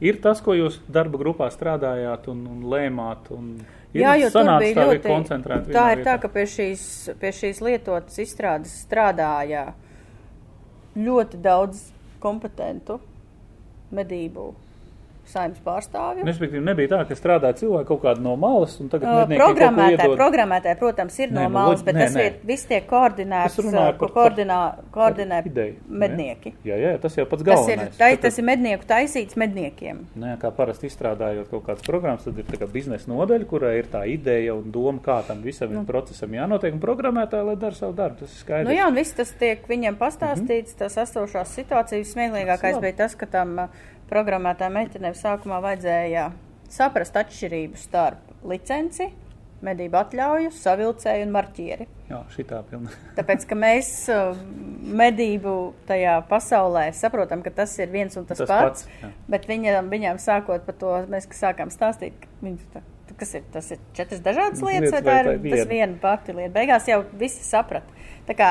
[0.01, 3.31] Ir tas, ko jūs darba grupā strādājāt un, un lēmāt.
[3.31, 5.73] Un Jā, jo tur sanācis bija tā ļoti koncentrēti.
[5.73, 6.19] Tā ir tā, vietā?
[6.21, 6.85] ka pie šīs,
[7.21, 9.75] pie šīs lietotas izstrādes strādāja
[10.97, 11.93] ļoti daudz
[12.23, 12.99] kompetentu
[13.95, 14.55] medību
[15.31, 16.25] saimnes pārstāvju.
[16.27, 21.37] Respektīvi, nebija tā, ka strādāja cilvēki kaut kādi no malas, Programmētāji, programmētāji, protams, ir Nē,
[21.37, 22.25] no nu, malas, bet nē, tas nē.
[22.29, 23.59] ir, viss tiek koordinēts,
[24.01, 24.59] ko koordinā,
[24.95, 25.41] koordinē
[25.89, 26.55] mednieki.
[26.67, 27.97] Jā, jā, tas jau pats Tas ir, galvenais.
[27.99, 30.05] tai, Tad- tas ir mednieku taisīts medniekiem.
[30.21, 33.91] Jā, kā parasti izstrādājot kaut kādas programmas, tad ir tā kā biznesa nodaļa, kurai ir
[33.93, 35.85] tā ideja un doma, kā tam visam nu.
[35.89, 38.25] procesam jānotiek, un programmētāji, lai dara savu darbu.
[38.25, 38.69] Tas ir skaidrs.
[38.69, 42.15] Nu jā, un viss tas tiek viņiem pastāstīts, tas esošās situācijas.
[42.15, 46.31] Smieklīgākais bija tas, ka tam uh, programmētājai meitenēm sākumā vajadzēja
[46.73, 49.11] saprast atšķirību starp licenci,
[49.65, 51.87] medību atļauju, savilcēju un marķieri.
[52.11, 52.93] Jā, šitā pilna.
[53.19, 54.37] Tāpēc, ka mēs uh,
[54.85, 55.55] medību
[55.89, 59.13] tajā pasaulē saprotam, ka tas ir viens un tas, Tas pats, pats, jā.
[59.33, 62.85] bet viņam, viņām sākot par to, mēs sākām stāstīt, ka viņi, tā,
[63.17, 65.73] kas ir, tas ir četras dažādas lietas, Lietas vai tā vai ir tā tas viena?
[65.73, 66.55] viena pati lieta.
[66.59, 68.05] Beigās jau visi saprata.
[68.29, 68.51] Tā kā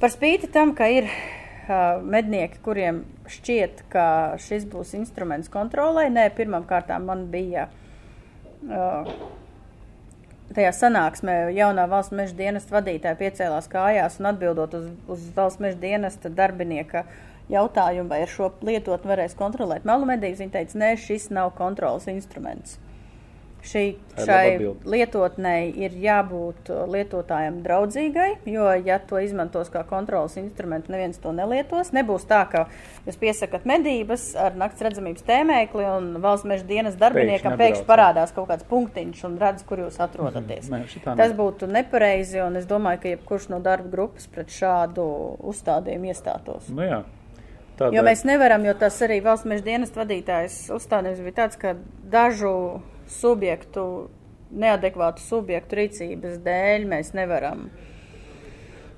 [0.00, 1.06] par spīti tam, ka ir
[2.06, 4.06] mednieki, kuriem šķiet, ka
[4.42, 7.66] šis būs instruments kontrolē, nē, pirmām kārtām man bija
[10.54, 15.78] tajā sanāksmē jaunā valsts meža dienesta vadītāja piecēlās kājās un atbildot uz, uz valsts meža
[15.82, 17.04] dienesta darbinieka
[17.52, 22.08] jautājumu, vai ar šo lietotni varēs kontrolēt melu medības, viņa teica, nē, šis nav kontrolas
[22.10, 22.78] instruments.
[23.66, 23.82] Šī,
[24.14, 31.18] šai lietotnei ir jābūt uh, lietotājiem draudzīgai, jo, ja to izmantos kā kontrolas instrumentu, neviens
[31.22, 31.90] to nelietos.
[31.96, 32.66] Nebūs tā, ka
[33.08, 38.46] jūs piesakat medības ar nakts redzamības tēmēkli un valsts meža dienas darbiniekam Pēkšņi parādās kaut
[38.52, 40.70] kāds punktiņš un redz, kur jūs atrodaties.
[40.70, 45.10] Nē, šitā Tas būtu nepareizi, un es domāju, ka jebkurš no darba grupas pret šādu
[45.50, 46.70] uzstādījumu iestātos.
[46.70, 47.02] Nu jā.
[47.76, 51.74] Tādā, Jo mēs nevaram, jo tas arī valsts meža dienas vadītājs uzstādījums bija tāds, ka
[52.08, 52.52] dažu
[53.10, 53.84] subjektu,
[54.50, 57.68] neadekvātu subjektu rīcības dēļ mēs nevaram.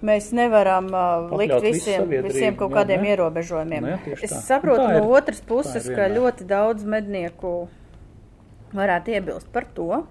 [0.05, 3.15] Mēs nevaram uh, likt visiem, visiem kaut jā, kādiem ne?
[3.17, 3.83] ierobežojumiem.
[3.83, 4.43] Nu jā, tieši es tā.
[4.53, 7.55] saprotu ir- no otras puses, ka ļoti daudz mednieku
[8.77, 10.05] varētu iebilst par to,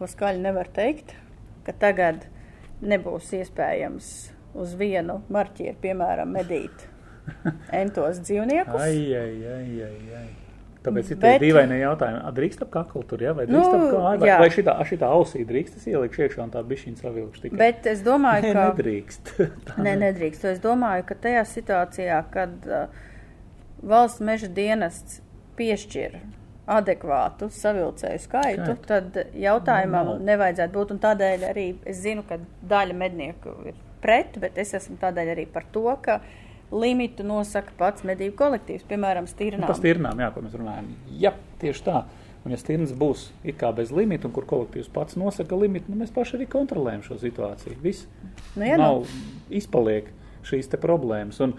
[0.00, 1.14] ko skaļi nevar teikt,
[1.64, 2.26] ka tagad
[2.82, 4.10] nebūs iespējams
[4.56, 6.88] uz vienu marķieru, piemēram, medīt
[7.82, 8.80] entos dzīvniekus.
[8.80, 10.26] Ai, ai, ai, ai, ai.
[10.86, 12.20] Tāpēc ir Bet- dīvaini jautājumi.
[12.22, 13.32] A, Drīkst ap kaklu tur, ja?
[13.34, 14.20] vai drīkst Nu, ap kāju?
[14.22, 14.38] Vai, jā.
[14.38, 17.58] vai šitā, šitā ausī drīkst tas ielikt iekšā un tā bišķiņa savilkšu tikai?
[17.58, 18.64] Bet es domāju, Nē, ka.
[18.70, 19.34] nedrīkst.
[19.66, 20.44] Tā Nē, nedrīkst.
[20.54, 22.86] Es domāju, ka tajā situācijā, kad uh,
[23.82, 25.20] valsts meža dienests
[25.58, 26.18] piešķir
[26.66, 28.86] adekvātu savilcēju skaitu, Skaitu.
[28.90, 30.24] tad jautājumam Normāli.
[30.30, 30.94] nevajadzētu būt.
[30.96, 35.44] Un tādēļ arī es zinu, ka daļa mednieku ir pret, bet es esmu tādēļ arī
[35.50, 36.20] par to, ka
[36.80, 39.66] limitu nosaka pats medību kolektīvs, piemēram, Nu, stīrnām.
[39.68, 40.88] Par stirnām, jā, ko mēs runājam.
[41.20, 42.04] Jā, tieši tā.
[42.46, 45.98] Un ja stirnas būs it kā bez limita, un kur kolektīvs pats nosaka limitu, nu
[45.98, 47.74] mēs paši arī kontrolējam šo situāciju.
[47.82, 48.06] Viss
[48.54, 48.84] Nu, jā, nu.
[48.84, 49.08] nav
[49.50, 50.12] izpaliek
[50.46, 51.40] šīs te problēmas.
[51.42, 51.56] Un,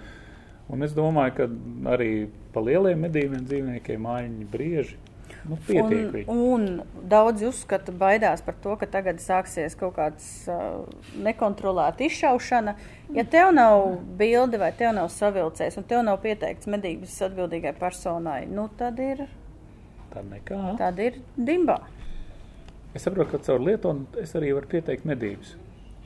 [0.72, 1.50] un es domāju, ka
[1.98, 2.12] arī
[2.56, 4.96] pa lieliem medījumiem dzīvniekiem mājiņi brieži,
[5.50, 10.86] nu, pietiek Un, un daudzi uzskata, baidās par to, ka tagad sāksies kaut kāds uh,
[11.24, 12.76] nekontrolēta izšaušana.
[13.16, 13.86] Ja tev nav
[14.20, 19.28] bilde vai tev nav savilcējs un tev nav pieteikts medības atbildīgai personai, nu tad ir,
[20.14, 20.76] Tā nekā.
[20.80, 21.80] tad ir dimbā.
[22.96, 25.56] Es saprotu, ka caur lietonu es arī varu pieteikt medības.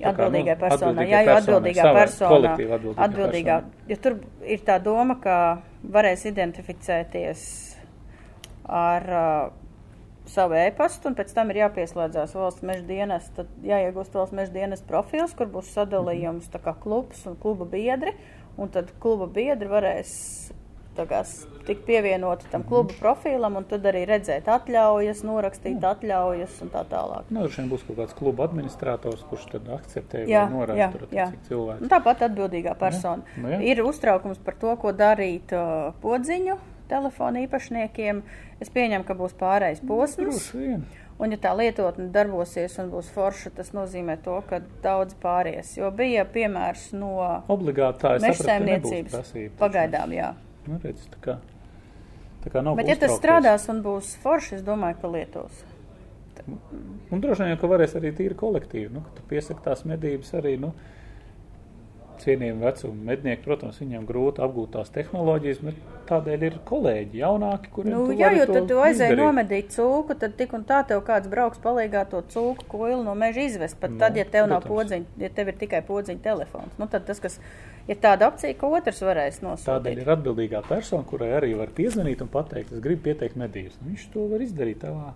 [0.01, 3.57] Nu, Atbildīgai personai, atbildīgai jā, jo personai, atbildīgā persona, atbildīgā atbildīgā,
[3.91, 4.15] jo tur
[4.49, 5.35] ir tā doma, ka
[5.93, 7.43] varēs identificēties
[8.71, 9.61] ar uh,
[10.31, 14.85] savu e-pastu, un pēc tam ir jāpieslēdzās valsts meža dienas, tad jāiegūst valsts meža dienas
[14.87, 18.15] profils, kur būs sadalījums tā kā klubs un kluba biedri,
[18.57, 20.15] un tad kluba biedri varēs
[20.91, 21.21] kā
[21.65, 27.29] tikt pievienoti tam kluba profilam, un tad arī redzēt atļaujas, norakstīt atļaujas un tā tālāk.
[27.31, 30.89] Nu, droši vien būs kaut kāds kluba administrators, kurš tad akceptē Jā, vai norāda jā,
[30.91, 31.29] tur jā.
[31.47, 31.85] cilvēku.
[31.85, 33.39] Un tāpat atbildīgā persona.
[33.39, 33.61] nu jā.
[33.71, 36.59] ir uztraukums par to, ko darīt uh, podziņu
[36.91, 38.21] telefonu īpašniekiem.
[38.61, 40.51] Es pieņemu, ka būs pārējais posms.
[41.21, 45.75] Un, ja tā lietotne darbosies un būs forša, tas nozīmē to, ka daudz pāries.
[45.77, 47.13] Jo bija piemērs no
[48.25, 49.33] mežsaimniecības.
[49.59, 50.31] Pagaidām, jā.
[50.65, 51.35] Nu, redz, tā kā,
[52.41, 55.61] tā kā nav Bet, ja tas strādās un būs forši, es domāju, ka lietos.
[57.11, 60.55] Un droši vien, ka varēs arī tīri kolektīvi, nu, ka tu piesaki tās medības arī,
[60.61, 60.71] nu,
[62.21, 65.79] cienījumi vecuma mednieki, protams, viņiem grūti apgūt tās tehnoloģijas, bet
[66.11, 70.53] tādēļ ir kolēģi jaunāki, kuriem Nu, jā, jo tad tu aizēji nomedīt cūku, tad tik
[70.57, 73.79] un tā tev kāds brauks palīgā to cūku koilu no meža izvest.
[73.81, 74.91] Pat Nu, tad, ja tev nav protams.
[74.91, 76.77] podziņa, ja tev ir tikai podziņa telefons.
[76.79, 77.39] Nu, tad tas, kas
[77.87, 79.71] ir tāda opcija, ka otrs varēs nosūtīt.
[79.71, 83.79] Tādēļ ir atbildīgā persona, kurai arī var piezvanīt un pateikt, es gribu pieteikt medības.
[83.85, 85.13] Viņš to var izdarīt tavā.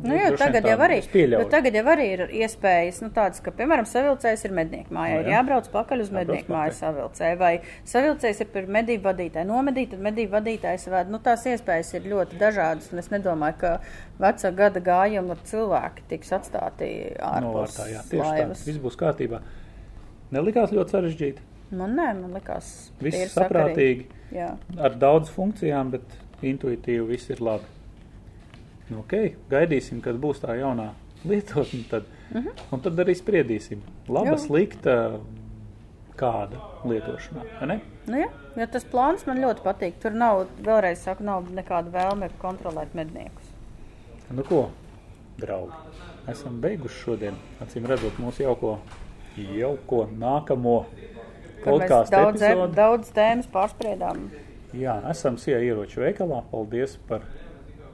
[0.00, 0.98] Nu, droši vien tagad, jau tā, arī,
[1.28, 5.20] jo tagad jau arī ir iespējas, nu, tādas, ka, piemēram, savilcējs ir mednieku mājā, Nu,
[5.20, 5.34] ir jā.
[5.34, 7.50] jābrauc pakaļ uz Jābrauc mednieku māju savilcēju, vai
[7.90, 11.12] savilcējs ir par medību vadītāju nomedīt, tad medību vadītājs ved.
[11.12, 13.74] Nu, tās iespējas ir ļoti dažādas, un es nedomāju, ka
[14.24, 16.90] veca gada gājuma cilvēki tiks atstāti
[17.20, 18.32] ārpus Novārtā, jā, tieši tā.
[18.32, 18.64] laivas.
[18.70, 19.44] Viss būs kārtībā.
[20.32, 21.49] Nelikās ļoti sarežģīti.
[21.70, 22.90] Man nē, man likās.
[22.98, 24.08] Viss tīri saprātīgi.
[24.34, 24.54] Jā.
[24.78, 26.16] ar daudz funkcijām, bet
[26.46, 27.66] intuitīvi viss ir labi.
[28.90, 29.14] Nu, ok,
[29.50, 30.92] gaidīsim, kad būs tā jaunā
[31.26, 32.64] lietotne, tad, uh -huh.
[32.72, 33.82] un tad arī spriedīsim.
[34.08, 34.38] Laba, Jā.
[34.38, 35.20] slikta,
[36.16, 37.80] kāda lietošanā?
[38.06, 39.98] Nu, jā, jo tas plāns man ļoti patīk.
[40.02, 43.52] Tur nav, vēlreiz saku, nav nekāda vēlme kontrolēt medniekus.
[44.30, 44.70] Nu, ko,
[45.38, 45.72] draugi,
[46.30, 48.78] esam beiguši šodien, acīm redzot, mūsu jauko,
[49.36, 50.86] jauko nākamo
[51.64, 52.76] podkāstu daudz, epizodi.
[52.76, 54.24] daudz tēmas pārspriedām.
[54.76, 56.42] Jā, esam Sija ieroču veikalā.
[56.50, 57.24] Paldies par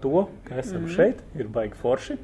[0.03, 0.97] to, ka esam mm -hmm.
[0.97, 1.23] šeit.
[1.35, 2.19] Ir baigi forši.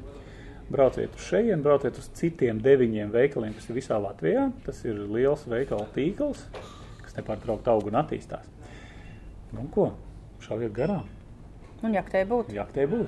[0.69, 4.51] Brauciet uz šejienes, brauciet uz citiem deviņiem veikaliem, kas ir visā Latvijā.
[4.65, 6.45] Tas ir liels veikalu tīkls,
[7.03, 8.47] kas nepārtraukti aug un attīstās.
[9.51, 9.91] Nu, ko?
[10.39, 11.05] Šāviet garām.
[11.83, 12.53] Un jaktē būtu.
[12.55, 13.07] Jaktē būt.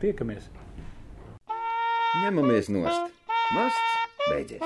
[0.00, 0.50] Tiekamies!
[2.24, 3.12] Ņemamies nost.
[3.54, 3.96] Masts
[4.30, 4.60] beidzies.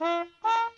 [0.00, 0.77] Ha ha!